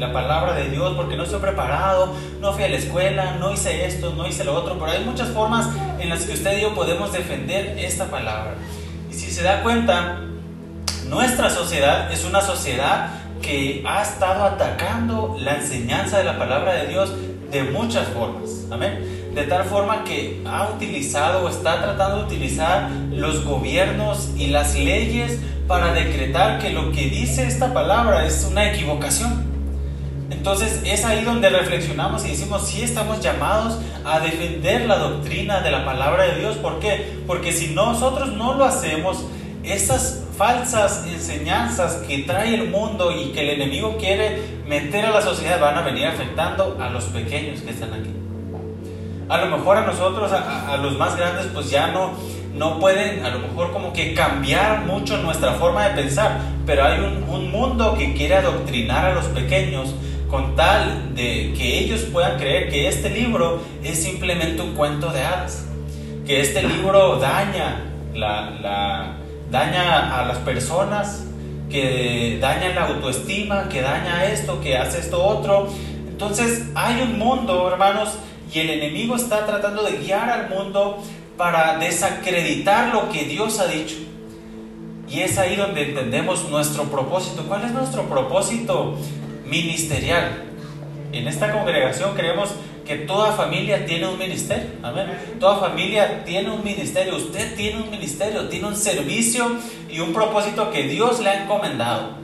[0.00, 3.86] la palabra de Dios porque no estoy preparado, no fui a la escuela, no hice
[3.86, 6.74] esto, no hice lo otro, pero hay muchas formas en las que usted y yo
[6.74, 8.54] podemos defender esta palabra.
[9.10, 10.20] Y si se da cuenta,
[11.08, 13.10] nuestra sociedad es una sociedad
[13.42, 17.12] que ha estado atacando la enseñanza de la palabra de Dios
[17.50, 18.66] de muchas formas.
[18.70, 24.48] Amén de tal forma que ha utilizado o está tratando de utilizar los gobiernos y
[24.48, 29.49] las leyes para decretar que lo que dice esta palabra es una equivocación.
[30.40, 33.76] Entonces es ahí donde reflexionamos y decimos, sí estamos llamados
[34.06, 36.56] a defender la doctrina de la palabra de Dios.
[36.56, 37.18] ¿Por qué?
[37.26, 39.22] Porque si nosotros no lo hacemos,
[39.62, 45.20] esas falsas enseñanzas que trae el mundo y que el enemigo quiere meter a la
[45.20, 48.08] sociedad van a venir afectando a los pequeños que están aquí.
[49.28, 52.12] A lo mejor a nosotros, a, los más grandes, pues ya no,
[52.54, 56.98] no pueden a lo mejor como que cambiar mucho nuestra forma de pensar, pero hay
[56.98, 59.94] un, un, mundo que quiere adoctrinar a los pequeños
[60.30, 65.22] con tal de que ellos puedan creer que este libro es simplemente un cuento de
[65.22, 65.64] hadas,
[66.24, 69.16] que este libro daña, la,
[69.50, 71.26] daña a las personas,
[71.68, 75.68] que daña la autoestima, que daña esto, que hace esto otro.
[76.08, 78.10] Entonces hay un mundo, hermanos,
[78.52, 81.02] y el enemigo está tratando de guiar al mundo
[81.36, 83.96] para desacreditar lo que Dios ha dicho.
[85.08, 87.42] Y es ahí donde entendemos nuestro propósito.
[87.48, 88.96] ¿Cuál es nuestro propósito
[89.50, 90.44] ministerial?
[91.12, 92.50] En esta congregación creemos
[92.86, 94.70] que toda familia tiene un ministerio.
[94.82, 95.06] Amén.
[95.38, 97.16] Toda familia tiene un ministerio.
[97.16, 99.58] Usted tiene un ministerio, tiene un servicio
[99.90, 102.18] y un propósito que Dios le ha encomendado.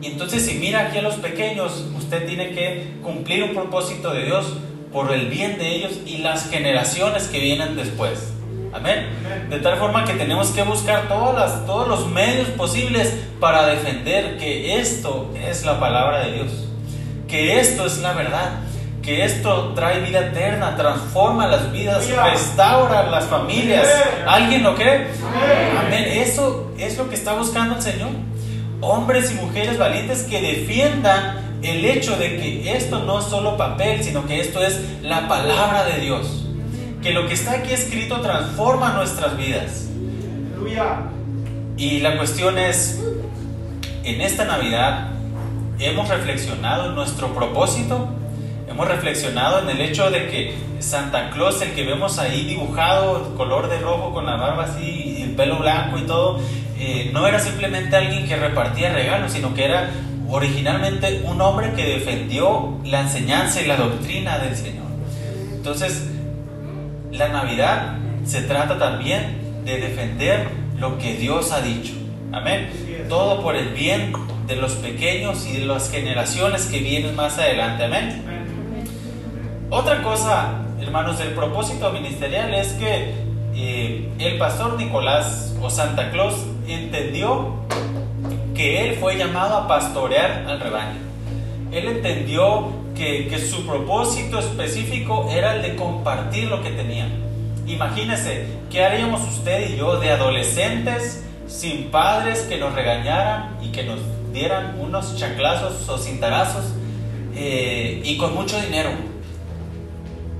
[0.00, 4.24] Y entonces si mira aquí a los pequeños, usted tiene que cumplir un propósito de
[4.24, 4.54] Dios
[4.92, 8.33] por el bien de ellos y las generaciones que vienen después.
[8.74, 9.06] Amén.
[9.48, 14.36] De tal forma que tenemos que buscar todas las, todos los medios posibles para defender
[14.36, 16.50] que esto es la palabra de Dios,
[17.28, 18.50] que esto es la verdad,
[19.00, 23.86] que esto trae vida eterna, transforma las vidas, restaura las familias.
[24.26, 25.06] ¿Alguien lo cree?
[25.78, 26.04] Amén.
[26.08, 28.08] Eso es lo que está buscando el Señor.
[28.80, 34.02] Hombres y mujeres valientes que defiendan el hecho de que esto no es solo papel,
[34.02, 36.43] sino que esto es la palabra de Dios.
[37.04, 39.90] Que lo que está aquí escrito transforma nuestras vidas.
[41.76, 42.98] Y la cuestión es,
[44.04, 45.10] en esta Navidad,
[45.78, 48.08] ¿hemos reflexionado en nuestro propósito?
[48.66, 53.68] Hemos reflexionado en el hecho de que Santa Claus, el que vemos ahí dibujado, color
[53.68, 56.40] de rojo, con la barba así, el pelo blanco y todo,
[56.78, 59.90] eh, no era simplemente alguien que repartía regalos, sino que era
[60.30, 64.86] originalmente un hombre que defendió la enseñanza y la doctrina del Señor.
[65.54, 66.13] Entonces,
[67.14, 70.48] la Navidad se trata también de defender
[70.78, 71.94] lo que Dios ha dicho.
[72.32, 72.70] Amén.
[73.08, 74.12] Todo por el bien
[74.46, 77.84] de los pequeños y de las generaciones que vienen más adelante.
[77.84, 78.22] Amén.
[79.70, 83.14] Otra cosa, hermanos, del propósito ministerial es que
[83.54, 86.34] eh, el pastor Nicolás o Santa Claus
[86.66, 87.54] entendió
[88.54, 90.98] que él fue llamado a pastorear al rebaño.
[91.72, 97.08] Él entendió que, su propósito específico era el de compartir lo que tenía.
[97.66, 103.84] Imagínese, ¿qué haríamos usted y yo de adolescentes sin padres que nos regañaran y que
[103.84, 104.00] nos
[104.32, 106.64] dieran unos chanclazos o cintarazos
[107.34, 108.90] eh, y con mucho dinero?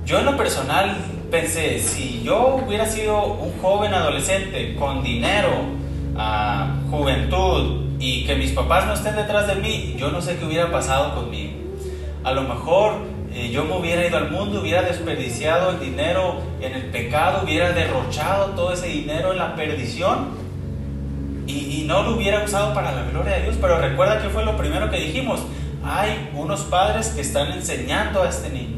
[0.05, 0.97] Yo en lo personal
[1.31, 5.49] pensé, si yo hubiera sido un joven adolescente con dinero,
[6.17, 10.45] a juventud, y que mis papás no estén detrás de mí, yo no sé qué
[10.45, 11.54] hubiera pasado conmigo.
[12.25, 12.93] A lo mejor
[13.31, 17.71] eh, yo me hubiera ido al mundo, hubiera desperdiciado el dinero en el pecado, hubiera
[17.71, 20.29] derrochado todo ese dinero en la perdición
[21.45, 23.57] y, y no lo hubiera usado para la gloria de Dios.
[23.61, 25.41] Pero recuerda que fue lo primero que dijimos.
[25.83, 28.77] Hay unos padres que están enseñando a este niño.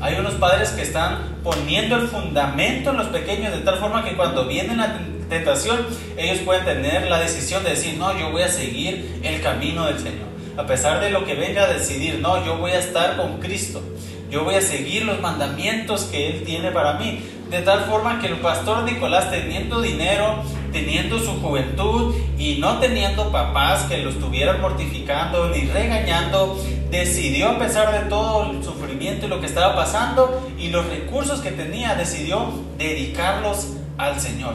[0.00, 4.16] Hay unos padres que están poniendo el fundamento en los pequeños de tal forma que
[4.16, 8.48] cuando vienen a tentación, ellos pueden tener la decisión de decir, no, yo voy a
[8.48, 10.37] seguir el camino del Señor.
[10.58, 13.80] A pesar de lo que venga a decidir, no, yo voy a estar con Cristo.
[14.28, 17.22] Yo voy a seguir los mandamientos que Él tiene para mí.
[17.48, 20.42] De tal forma que el pastor Nicolás, teniendo dinero,
[20.72, 27.58] teniendo su juventud y no teniendo papás que lo estuvieran mortificando ni regañando, decidió a
[27.60, 31.94] pesar de todo el sufrimiento y lo que estaba pasando y los recursos que tenía,
[31.94, 34.54] decidió dedicarlos al Señor.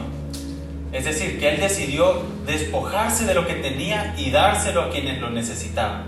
[0.94, 5.28] Es decir, que él decidió despojarse de lo que tenía y dárselo a quienes lo
[5.28, 6.04] necesitaban.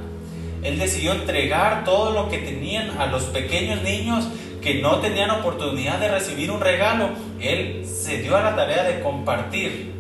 [0.62, 4.28] Él decidió entregar todo lo que tenían a los pequeños niños
[4.62, 7.10] que no tenían oportunidad de recibir un regalo.
[7.40, 9.92] Él se dio a la tarea de compartir.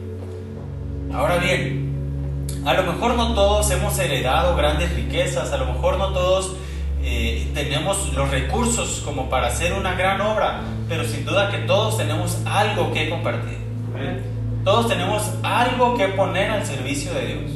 [1.12, 1.84] Ahora bien,
[2.64, 6.56] A lo mejor no todos hemos heredado grandes riquezas, a lo mejor no todos
[7.00, 11.96] eh, tenemos los recursos como para hacer una gran obra, pero sin duda que todos
[11.96, 13.58] tenemos algo que compartir.
[14.66, 17.52] Todos tenemos algo que poner al servicio de Dios.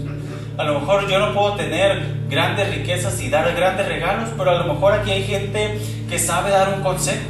[0.57, 4.55] A lo mejor yo no puedo tener grandes riquezas y dar grandes regalos, pero a
[4.55, 7.27] lo mejor aquí hay gente que sabe dar un consejo.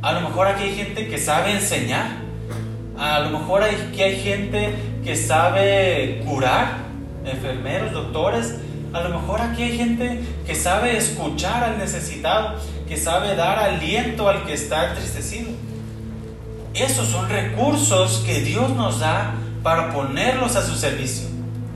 [0.00, 2.12] A lo mejor aquí hay gente que sabe enseñar.
[2.96, 6.78] A lo mejor aquí hay gente que sabe curar,
[7.26, 8.56] enfermeros, doctores.
[8.94, 12.54] A lo mejor aquí hay gente que sabe escuchar al necesitado,
[12.88, 15.50] que sabe dar aliento al que está entristecido.
[16.74, 21.28] Esos son recursos que Dios nos da para ponerlos a su servicio.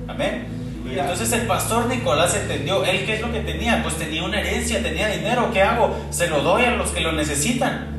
[0.09, 0.47] Amén.
[0.91, 4.83] Entonces el pastor Nicolás entendió, él qué es lo que tenía, pues tenía una herencia,
[4.83, 5.95] tenía dinero, ¿qué hago?
[6.11, 7.97] Se lo doy a los que lo necesitan.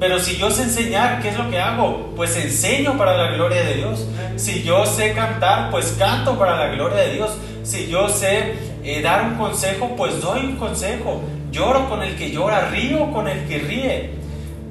[0.00, 2.12] Pero si yo sé enseñar, ¿qué es lo que hago?
[2.16, 4.06] Pues enseño para la gloria de Dios.
[4.36, 7.36] Si yo sé cantar, pues canto para la gloria de Dios.
[7.64, 8.54] Si yo sé
[8.84, 11.22] eh, dar un consejo, pues doy un consejo.
[11.50, 14.10] Lloro con el que llora, río con el que ríe.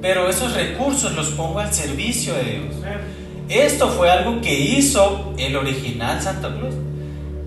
[0.00, 2.74] Pero esos recursos los pongo al servicio de Dios.
[3.48, 6.74] Esto fue algo que hizo el original Santa Claus.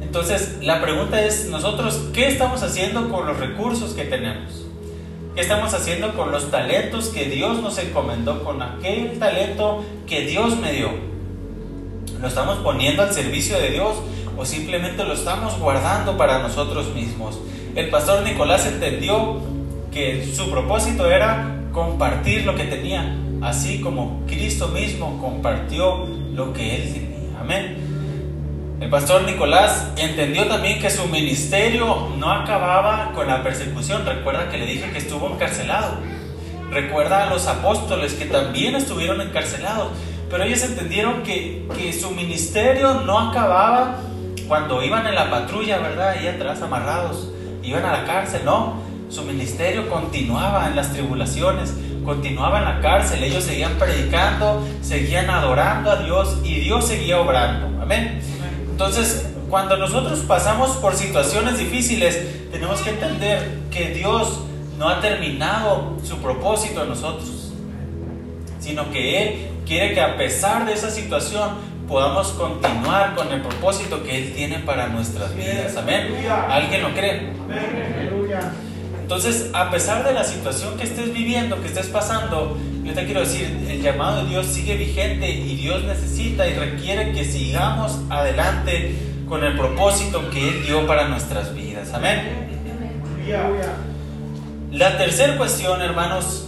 [0.02, 4.66] Entonces, la pregunta es, nosotros, ¿qué estamos haciendo con los recursos que tenemos?
[5.36, 10.58] ¿Qué estamos haciendo con los talentos que Dios nos encomendó, con aquel talento que Dios
[10.58, 10.90] me dio?
[12.20, 13.96] ¿Lo estamos poniendo al servicio de Dios
[14.38, 17.40] o simplemente lo estamos guardando para nosotros mismos?
[17.76, 19.40] El pastor Nicolás entendió
[19.94, 26.76] que su propósito era compartir lo que tenía, así como Cristo mismo compartió lo que
[26.76, 27.40] él tenía.
[27.40, 27.92] Amén.
[28.80, 34.06] El pastor Nicolás entendió también que su ministerio no acababa con la persecución.
[34.06, 35.98] Recuerda que le dije que estuvo encarcelado.
[36.72, 39.90] Recuerda a los apóstoles que también estuvieron encarcelados.
[40.32, 43.98] Pero ellos entendieron que, que su ministerio no acababa
[44.48, 46.10] cuando iban en la patrulla, ¿verdad?
[46.10, 47.30] Ahí atrás amarrados.
[47.62, 48.82] Iban a la cárcel, no.
[49.12, 51.74] Su ministerio continuaba en las tribulaciones,
[52.06, 53.22] continuaba en la cárcel.
[53.22, 57.82] Ellos seguían predicando, seguían adorando a Dios y Dios seguía obrando.
[57.82, 58.22] Amén.
[58.70, 64.44] Entonces, cuando nosotros pasamos por situaciones difíciles, tenemos que entender que Dios
[64.80, 67.52] no ha terminado su propósito en nosotros,
[68.62, 71.50] sino que Él quiere que a pesar de esa situación
[71.86, 75.76] podamos continuar con el propósito que Él tiene para nuestras vidas.
[75.76, 76.16] Amén.
[76.50, 77.34] ¿Alguien lo cree?
[79.14, 83.20] Entonces, a pesar de la situación que estés viviendo, que estés pasando, yo te quiero
[83.20, 88.96] decir, el llamado de Dios sigue vigente y Dios necesita y requiere que sigamos adelante
[89.28, 91.94] con el propósito que Él dio para nuestras vidas.
[91.94, 92.48] Amén.
[94.72, 96.48] La tercera cuestión, hermanos,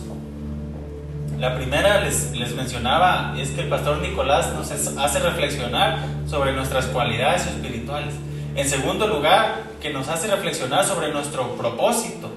[1.38, 6.86] la primera les, les, mencionaba es que el pastor Nicolás nos hace reflexionar sobre nuestras
[6.86, 8.14] cualidades espirituales.
[8.56, 12.32] En segundo lugar, que nos hace reflexionar sobre nuestro propósito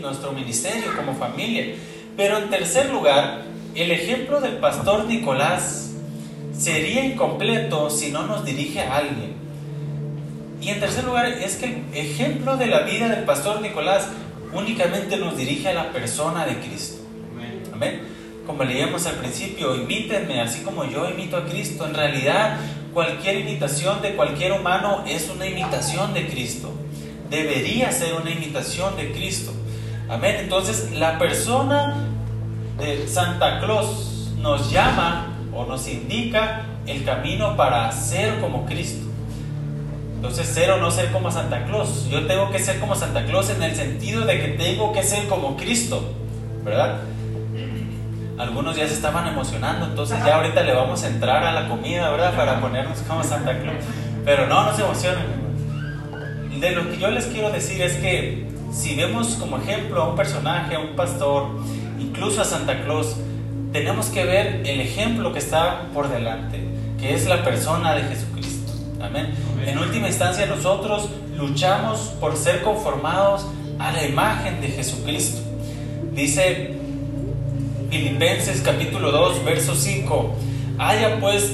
[0.00, 1.74] nuestro ministerio como familia.
[2.16, 3.42] Pero en tercer lugar,
[3.74, 5.90] el ejemplo del pastor Nicolás
[6.56, 9.34] sería incompleto si no nos dirige a alguien.
[10.60, 14.08] Y en tercer lugar, es que el ejemplo de la vida del pastor Nicolás
[14.52, 17.02] únicamente nos dirige a la persona de Cristo.
[17.72, 18.02] Amén.
[18.44, 21.86] Como leíamos al principio, imítenme así como yo imito a Cristo.
[21.86, 22.58] En realidad,
[22.92, 26.72] cualquier imitación de cualquier humano es una imitación de Cristo.
[27.30, 29.52] Debería ser una imitación de Cristo.
[30.08, 30.36] Amén.
[30.40, 31.94] Entonces la persona
[32.78, 39.06] de Santa Claus nos llama o nos indica el camino para ser como Cristo.
[40.16, 42.08] Entonces ser o no ser como Santa Claus.
[42.10, 45.28] Yo tengo que ser como Santa Claus en el sentido de que tengo que ser
[45.28, 46.12] como Cristo.
[46.64, 47.00] ¿Verdad?
[48.38, 52.08] Algunos ya se estaban emocionando, entonces ya ahorita le vamos a entrar a la comida,
[52.10, 52.34] ¿verdad?
[52.34, 53.84] Para ponernos como Santa Claus.
[54.24, 55.24] Pero no, no se emocionen.
[56.60, 60.16] De lo que yo les quiero decir es que si vemos como ejemplo a un
[60.16, 61.48] personaje, a un pastor,
[61.98, 63.16] incluso a Santa Claus,
[63.72, 66.60] tenemos que ver el ejemplo que está por delante,
[66.98, 68.72] que es la persona de Jesucristo.
[69.00, 69.34] Amén.
[69.66, 73.46] En última instancia nosotros luchamos por ser conformados
[73.78, 75.40] a la imagen de Jesucristo.
[76.12, 76.74] Dice
[77.90, 80.36] Filipenses capítulo 2, verso 5,
[80.78, 81.52] haya pues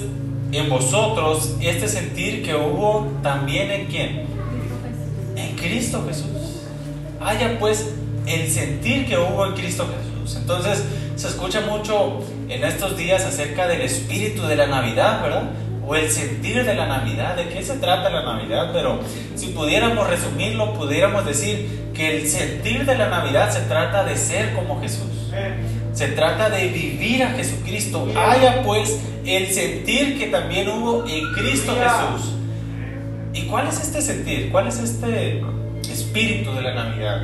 [0.52, 4.26] en vosotros este sentir que hubo también en quién?
[5.36, 6.43] En Cristo Jesús
[7.24, 7.90] haya pues
[8.26, 10.36] el sentir que hubo en Cristo Jesús.
[10.40, 10.84] Entonces
[11.16, 15.50] se escucha mucho en estos días acerca del espíritu de la Navidad, ¿verdad?
[15.86, 18.70] O el sentir de la Navidad, ¿de qué se trata la Navidad?
[18.72, 19.00] Pero
[19.34, 24.54] si pudiéramos resumirlo, pudiéramos decir que el sentir de la Navidad se trata de ser
[24.54, 25.10] como Jesús.
[25.92, 28.08] Se trata de vivir a Jesucristo.
[28.16, 32.32] Haya pues el sentir que también hubo en Cristo Jesús.
[33.32, 34.50] ¿Y cuál es este sentir?
[34.50, 35.42] ¿Cuál es este
[36.14, 37.22] espíritu de la Navidad?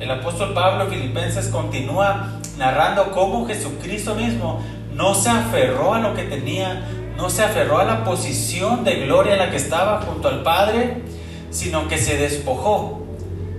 [0.00, 4.62] El apóstol Pablo en Filipenses continúa narrando cómo Jesucristo mismo
[4.94, 9.34] no se aferró a lo que tenía, no se aferró a la posición de gloria
[9.34, 11.02] en la que estaba junto al Padre,
[11.50, 13.02] sino que se despojó.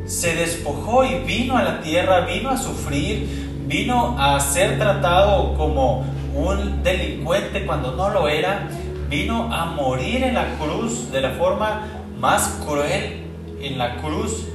[0.07, 3.27] Se despojó y vino a la tierra, vino a sufrir,
[3.67, 6.03] vino a ser tratado como
[6.33, 8.69] un delincuente cuando no lo era,
[9.07, 11.83] vino a morir en la cruz de la forma
[12.19, 13.26] más cruel
[13.61, 14.45] en la cruz,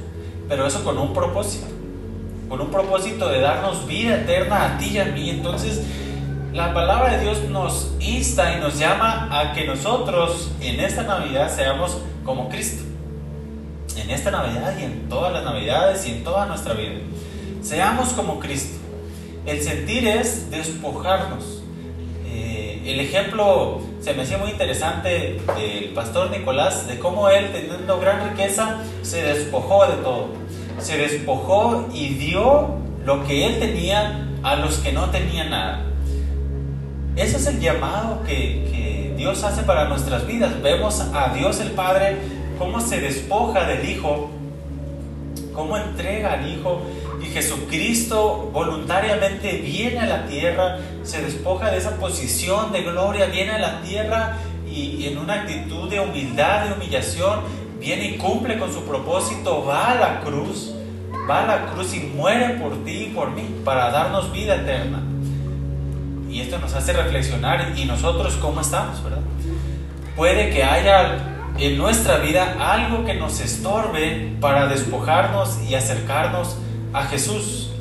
[0.47, 1.67] pero eso con un propósito,
[2.49, 5.29] con un propósito de darnos vida eterna a ti y a mí.
[5.29, 5.81] Entonces,
[6.53, 11.53] la palabra de Dios nos insta y nos llama a que nosotros en esta Navidad
[11.53, 12.83] seamos como Cristo.
[13.97, 16.99] En esta Navidad y en todas las Navidades y en toda nuestra vida.
[17.61, 18.77] Seamos como Cristo.
[19.45, 21.62] El sentir es despojarnos.
[22.85, 28.29] El ejemplo se me hacía muy interesante del pastor Nicolás, de cómo él, teniendo gran
[28.29, 30.27] riqueza, se despojó de todo.
[30.79, 32.75] Se despojó y dio
[33.05, 35.85] lo que él tenía a los que no tenían nada.
[37.15, 40.61] Ese es el llamado que, que Dios hace para nuestras vidas.
[40.61, 42.17] Vemos a Dios el Padre
[42.59, 44.29] cómo se despoja del Hijo,
[45.53, 46.81] cómo entrega al Hijo
[47.23, 53.51] y Jesucristo voluntariamente viene a la tierra, se despoja de esa posición de gloria, viene
[53.51, 54.37] a la tierra
[54.69, 57.41] y, en una actitud de humildad, de humillación,
[57.79, 60.73] viene y cumple con su propósito, va a la cruz,
[61.29, 65.01] va a la cruz y muere por ti y por mí para darnos vida eterna.
[66.29, 69.21] Y esto nos hace reflexionar y nosotros cómo estamos, ¿verdad?
[70.15, 71.19] Puede que haya
[71.57, 76.57] en nuestra vida algo que nos estorbe para despojarnos y acercarnos
[76.93, 77.71] a Jesús.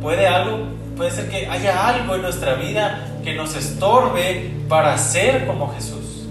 [0.00, 0.66] Puede algo,
[0.96, 6.26] puede ser que haya algo en nuestra vida que nos estorbe para ser como Jesús.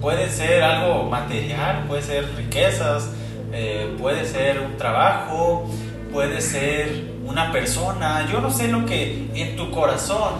[0.00, 3.10] Puede ser algo material, puede ser riquezas,
[3.52, 5.68] eh, puede ser un trabajo,
[6.12, 8.28] puede ser una persona.
[8.30, 10.34] Yo no sé lo que en tu corazón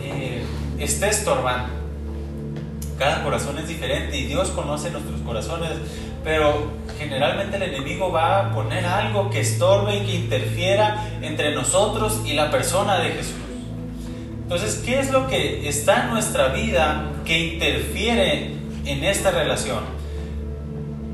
[0.00, 0.42] eh,
[0.78, 1.74] esté estorbando.
[2.98, 5.70] Cada corazón es diferente y Dios conoce nuestros corazones,
[6.24, 12.20] pero generalmente el enemigo va a poner algo que estorbe y que interfiera entre nosotros
[12.24, 13.34] y la persona de Jesús.
[14.42, 18.52] Entonces, ¿qué es lo que está en nuestra vida que interfiere
[18.84, 19.80] en esta relación?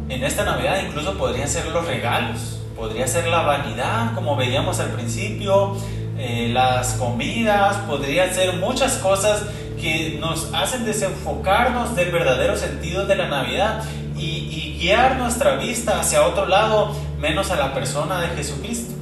[0.09, 4.91] En esta Navidad incluso podrían ser los regalos, podría ser la vanidad, como veíamos al
[4.91, 5.77] principio,
[6.19, 9.45] eh, las comidas, podrían ser muchas cosas
[9.81, 13.83] que nos hacen desenfocarnos del verdadero sentido de la Navidad
[14.23, 18.93] y, guiar nuestra vista hacia otro lado, menos a la persona de Jesucristo.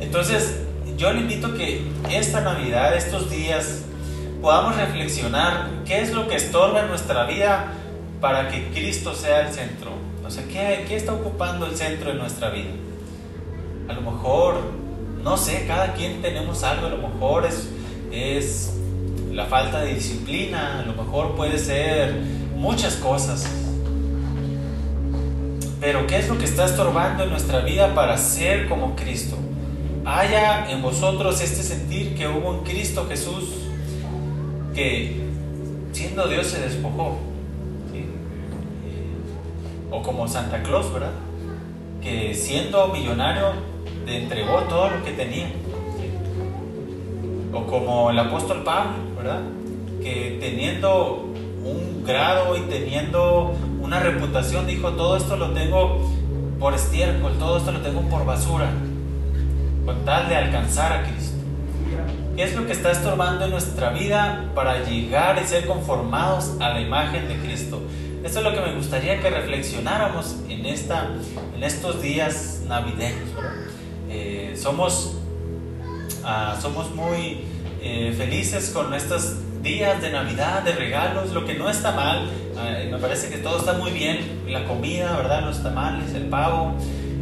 [0.00, 0.60] Entonces,
[0.96, 3.82] yo le invito que esta Navidad, estos días,
[4.40, 7.72] podamos reflexionar qué es lo que estorba nuestra vida
[8.20, 9.92] para que Cristo sea el centro.
[10.24, 12.70] O sea, ¿qué, qué está ocupando el centro de nuestra vida?
[13.88, 14.56] A lo mejor,
[15.22, 17.68] no sé, cada quien tenemos algo, a lo mejor es,
[18.12, 18.74] es
[19.32, 22.14] la falta de disciplina, a lo mejor puede ser
[22.56, 23.46] muchas cosas.
[25.80, 29.36] Pero ¿qué es lo que está estorbando en nuestra vida para ser como Cristo?
[30.04, 33.44] Haya en vosotros este sentir que hubo en Cristo Jesús,
[34.74, 35.20] que
[35.92, 37.18] siendo Dios se despojó.
[39.90, 41.12] O como Santa Claus, ¿verdad?
[42.02, 43.52] Que siendo millonario
[44.04, 45.50] le entregó todo lo que tenía.
[47.52, 49.42] O como el apóstol Pablo, ¿verdad?
[50.02, 51.24] Que teniendo
[51.64, 53.54] un grado y teniendo
[53.88, 56.12] una reputación, dijo, todo esto lo tengo
[56.60, 58.70] por estiércol, todo esto lo tengo por basura,
[59.86, 61.38] con tal de alcanzar a Cristo.
[62.36, 66.68] ¿Qué es lo que está estorbando en nuestra vida para llegar y ser conformados a
[66.68, 67.80] la imagen de Cristo?
[68.22, 71.08] Esto es lo que me gustaría que reflexionáramos en, esta,
[71.56, 73.30] en estos días navideños.
[74.10, 75.14] Eh, somos,
[76.24, 77.40] ah, somos muy
[77.80, 82.28] eh, felices con estos días de Navidad, de regalos, lo que no está mal,
[82.90, 85.42] me parece que todo está muy bien, la comida, ¿verdad?
[85.44, 86.74] Los tamales, el pavo,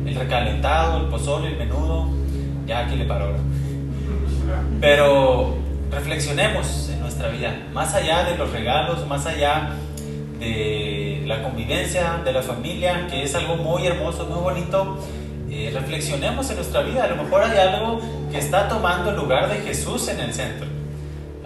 [0.06, 2.08] el recalentado, el pozole, el menudo,
[2.66, 3.34] ya aquí le paro.
[4.80, 5.56] Pero
[5.90, 9.70] reflexionemos en nuestra vida, más allá de los regalos, más allá
[10.38, 14.98] de la convivencia, de la familia, que es algo muy hermoso, muy bonito,
[15.50, 17.04] eh, reflexionemos en nuestra vida.
[17.04, 20.75] A lo mejor hay algo que está tomando el lugar de Jesús en el centro.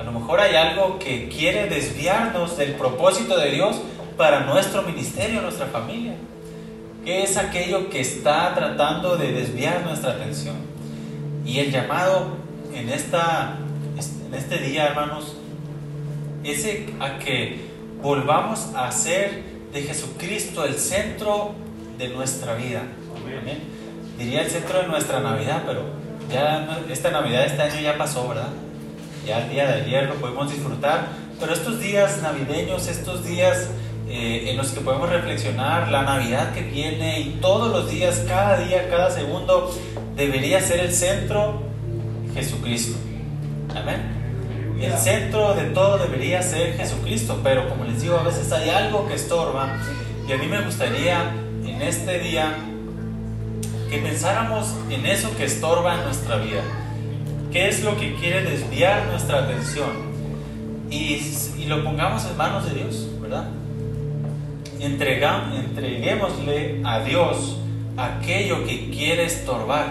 [0.01, 3.77] A lo mejor hay algo que quiere desviarnos del propósito de Dios
[4.17, 6.15] para nuestro ministerio, nuestra familia.
[7.05, 10.57] ¿Qué es aquello que está tratando de desviar nuestra atención?
[11.45, 12.39] Y el llamado
[12.73, 13.59] en, esta,
[14.27, 15.37] en este día, hermanos,
[16.45, 16.67] es
[16.99, 17.61] a que
[18.03, 21.53] volvamos a hacer de Jesucristo el centro
[21.99, 22.85] de nuestra vida.
[24.17, 25.83] Diría el centro de nuestra Navidad, pero
[26.33, 28.49] ya esta Navidad, este año ya pasó, ¿verdad?
[29.27, 31.09] Ya el día de ayer lo podemos disfrutar,
[31.39, 33.69] pero estos días navideños, estos días
[34.09, 38.59] eh, en los que podemos reflexionar, la Navidad que viene y todos los días, cada
[38.59, 39.73] día, cada segundo,
[40.17, 41.63] debería ser el centro
[42.35, 42.99] Jesucristo.
[43.75, 44.21] Amén.
[44.81, 49.07] El centro de todo debería ser Jesucristo, pero como les digo, a veces hay algo
[49.07, 49.77] que estorba
[50.27, 51.33] y a mí me gustaría
[51.65, 52.55] en este día
[53.91, 56.63] que pensáramos en eso que estorba en nuestra vida.
[57.53, 60.11] ¿Qué es lo que quiere desviar nuestra atención?
[60.91, 61.21] Y,
[61.67, 63.45] lo pongamos en manos de Dios, ¿verdad?
[64.81, 67.59] Entreguémosle a Dios
[67.97, 69.87] aquello que quiere estorbar.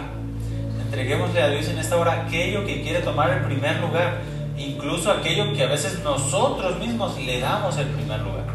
[0.85, 4.21] Entreguémosle a Dios en esta hora aquello que quiere tomar el primer lugar
[4.59, 8.45] incluso aquello que a veces nosotros mismos le damos el primer lugar.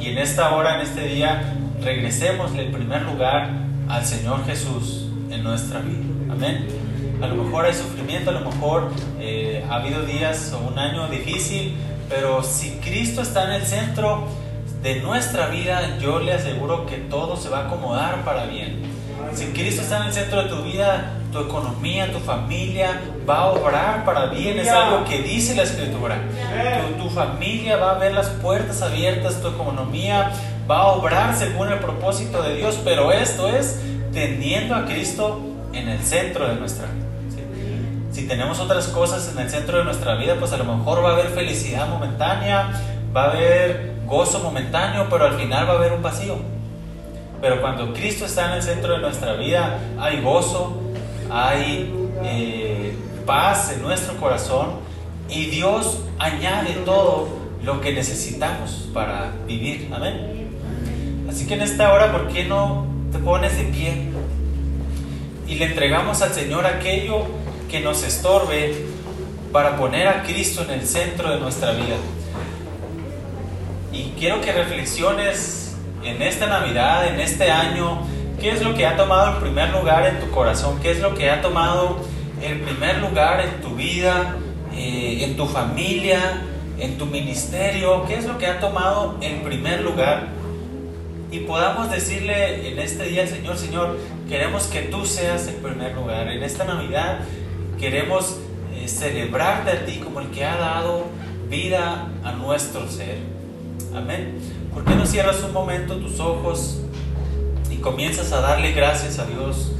[0.00, 3.50] Y en esta hora, en este día, regresemos el primer lugar
[3.88, 6.04] al Señor Jesús en nuestra vida.
[6.30, 6.87] Amén.
[7.20, 11.08] A lo mejor hay sufrimiento, a lo mejor eh, ha habido días o un año
[11.08, 11.76] difícil,
[12.08, 14.28] pero si Cristo está en el centro
[14.82, 18.82] de nuestra vida, yo le aseguro que todo se va a acomodar para bien.
[19.34, 23.46] Si Cristo está en el centro de tu vida, tu economía, tu familia va a
[23.50, 26.18] obrar para bien, es algo que dice la escritura.
[26.98, 30.30] Tu, familia va a ver las puertas abiertas, tu economía
[30.70, 33.80] va a obrar según el propósito de Dios, pero esto es
[34.12, 35.40] teniendo a Cristo
[35.72, 37.07] en el centro de nuestra vida.
[38.18, 41.10] Si tenemos otras cosas en el centro de nuestra vida, pues a lo mejor va
[41.10, 42.68] a haber felicidad momentánea,
[43.16, 46.34] va a haber gozo momentáneo, pero al final va a haber un vacío.
[47.40, 50.82] Pero cuando Cristo está en el centro de nuestra vida, hay gozo,
[51.30, 51.94] hay
[52.24, 54.80] eh, paz en nuestro corazón
[55.28, 57.28] y Dios añade todo
[57.62, 59.92] lo que necesitamos para vivir.
[59.94, 60.58] Amén.
[61.30, 64.08] Así que en esta hora, ¿por qué no te pones de pie
[65.46, 67.24] y le entregamos al Señor aquello
[67.68, 68.86] que nos estorbe
[69.52, 71.96] para poner a Cristo en el centro de nuestra vida?
[73.92, 78.06] Y quiero que reflexiones en esta Navidad, en este año,
[78.40, 80.78] ¿Qué es lo que ha tomado el primer lugar en tu corazón?
[80.80, 81.98] ¿Qué es lo que ha tomado
[82.40, 84.36] el primer lugar en tu vida,
[84.72, 86.44] eh, en tu familia,
[86.78, 88.04] en tu ministerio?
[88.06, 90.28] ¿Qué es lo que ha tomado el primer lugar?
[91.32, 93.98] Y podamos decirle en este día Señor, Señor,
[94.28, 96.28] queremos que tú seas el primer lugar.
[96.28, 97.18] En esta Navidad
[97.78, 98.36] queremos
[98.74, 101.04] eh, celebrarte a ti como el que ha dado
[101.48, 103.18] vida a nuestro ser.
[103.94, 104.38] Amén.
[104.74, 106.78] ¿Por qué no cierras un momento tus ojos?
[107.80, 109.72] comienzas a darle gracias a Dios.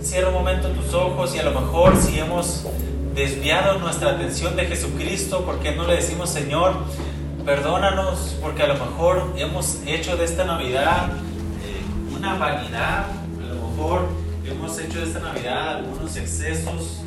[0.00, 2.66] Cierra un momento tus ojos y a lo mejor si hemos
[3.14, 6.74] desviado nuestra atención de Jesucristo, porque no le decimos Señor,
[7.44, 11.08] perdónanos, porque a lo mejor hemos hecho de esta Navidad
[11.64, 14.08] eh, una vanidad, a lo mejor
[14.44, 17.01] hemos hecho de esta Navidad algunos excesos,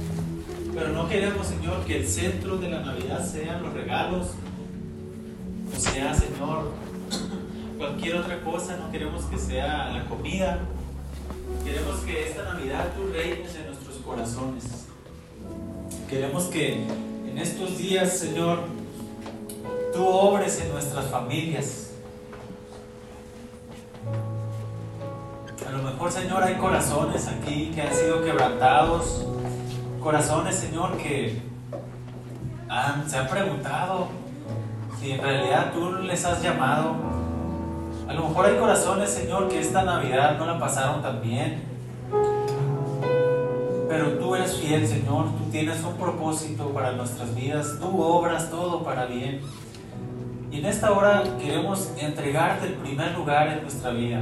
[0.75, 4.27] pero no queremos Señor que el centro de la Navidad sean los regalos,
[5.75, 6.71] o sea Señor,
[7.77, 10.59] cualquier otra cosa, no queremos que sea la comida.
[11.63, 14.85] Queremos que esta Navidad tú reines en nuestros corazones.
[16.09, 16.83] Queremos que
[17.35, 18.59] en estos días, Señor,
[19.93, 21.91] tú obres en nuestras familias.
[25.67, 29.25] A lo mejor, Señor, hay corazones aquí que han sido quebrantados.
[30.05, 31.41] Corazones, Señor, que
[33.07, 34.09] se han preguntado
[34.99, 36.95] si en realidad tú les has llamado
[38.07, 41.63] a lo mejor hay corazones, Señor, que esta Navidad no la pasaron tan bien.
[43.89, 45.25] Pero tú eres fiel, Señor.
[45.39, 47.79] Tú tienes un propósito para nuestras vidas.
[47.81, 49.41] Tú obras todo para bien.
[50.51, 54.19] Y en esta hora queremos entregarte el primer lugar en nuestra vida.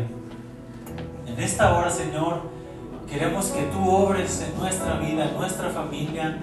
[1.27, 2.52] En esta hora, Señor,
[3.14, 6.39] queremos que tú obres en nuestra vida, en nuestra familia.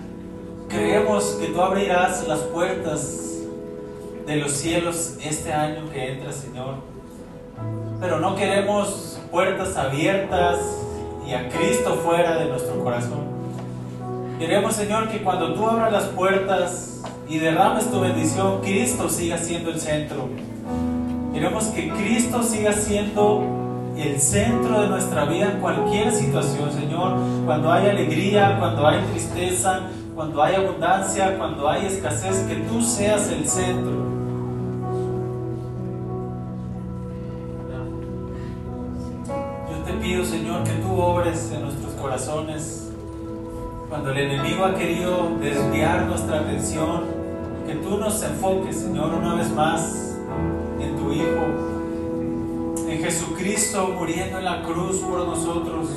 [0.68, 3.18] Creemos que tú abrirás las puertas
[4.26, 6.90] de los cielos este año que entra, Señor
[8.00, 10.58] pero no queremos puertas abiertas
[11.28, 13.20] y a Cristo fuera de nuestro corazón.
[14.38, 19.70] Queremos, Señor, que cuando tú abras las puertas y derrames tu bendición, Cristo siga siendo
[19.70, 20.28] el centro.
[21.34, 23.42] Queremos que Cristo siga siendo
[24.02, 27.18] el centro de nuestra vida en cualquier situación, Señor.
[27.44, 29.80] Cuando hay alegría, cuando hay tristeza,
[30.14, 34.10] cuando hay abundancia, cuando hay escasez, que tú seas el centro.
[40.00, 42.90] pido, Señor, que tú obres en nuestros corazones.
[43.88, 47.02] Cuando el enemigo ha querido desviar nuestra atención,
[47.66, 50.16] que tú nos enfoques, Señor, una vez más
[50.80, 51.69] en tu Hijo,
[53.02, 55.88] Jesucristo muriendo en la cruz por nosotros,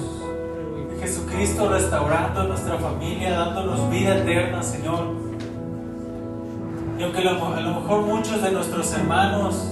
[1.01, 5.07] Jesucristo restaurando nuestra familia, dándonos vida eterna, Señor.
[6.97, 9.67] Y aunque a lo mejor muchos de nuestros hermanos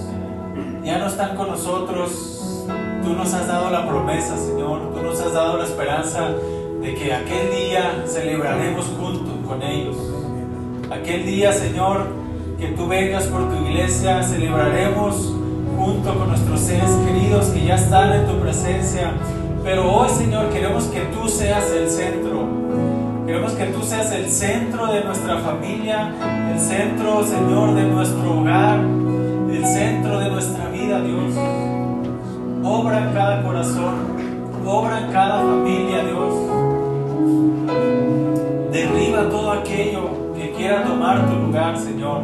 [0.84, 2.66] ya no están con nosotros,
[3.02, 6.30] tú nos has dado la promesa, Señor, tú nos has dado la esperanza
[6.82, 9.96] de que aquel día celebraremos juntos con ellos.
[10.90, 12.08] Aquel día, Señor,
[12.58, 15.41] que tú vengas por tu iglesia, celebraremos
[15.82, 19.12] junto con nuestros seres queridos que ya están en tu presencia.
[19.64, 22.46] Pero hoy, Señor, queremos que tú seas el centro.
[23.26, 26.12] Queremos que tú seas el centro de nuestra familia,
[26.52, 31.34] el centro, Señor, de nuestro hogar, el centro de nuestra vida, Dios.
[32.64, 33.94] Obra en cada corazón,
[34.64, 36.34] obra en cada familia, Dios.
[38.72, 42.22] Derriba todo aquello que quiera tomar tu lugar, Señor.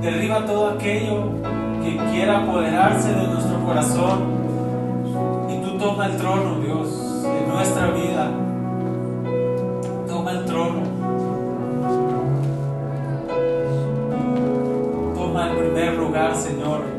[0.00, 1.41] Derriba todo aquello
[1.82, 4.42] que quiera apoderarse de nuestro corazón.
[5.50, 8.30] Y tú toma el trono, Dios, de nuestra vida.
[10.06, 10.82] Toma el trono.
[15.14, 16.91] Toma el primer lugar, Señor.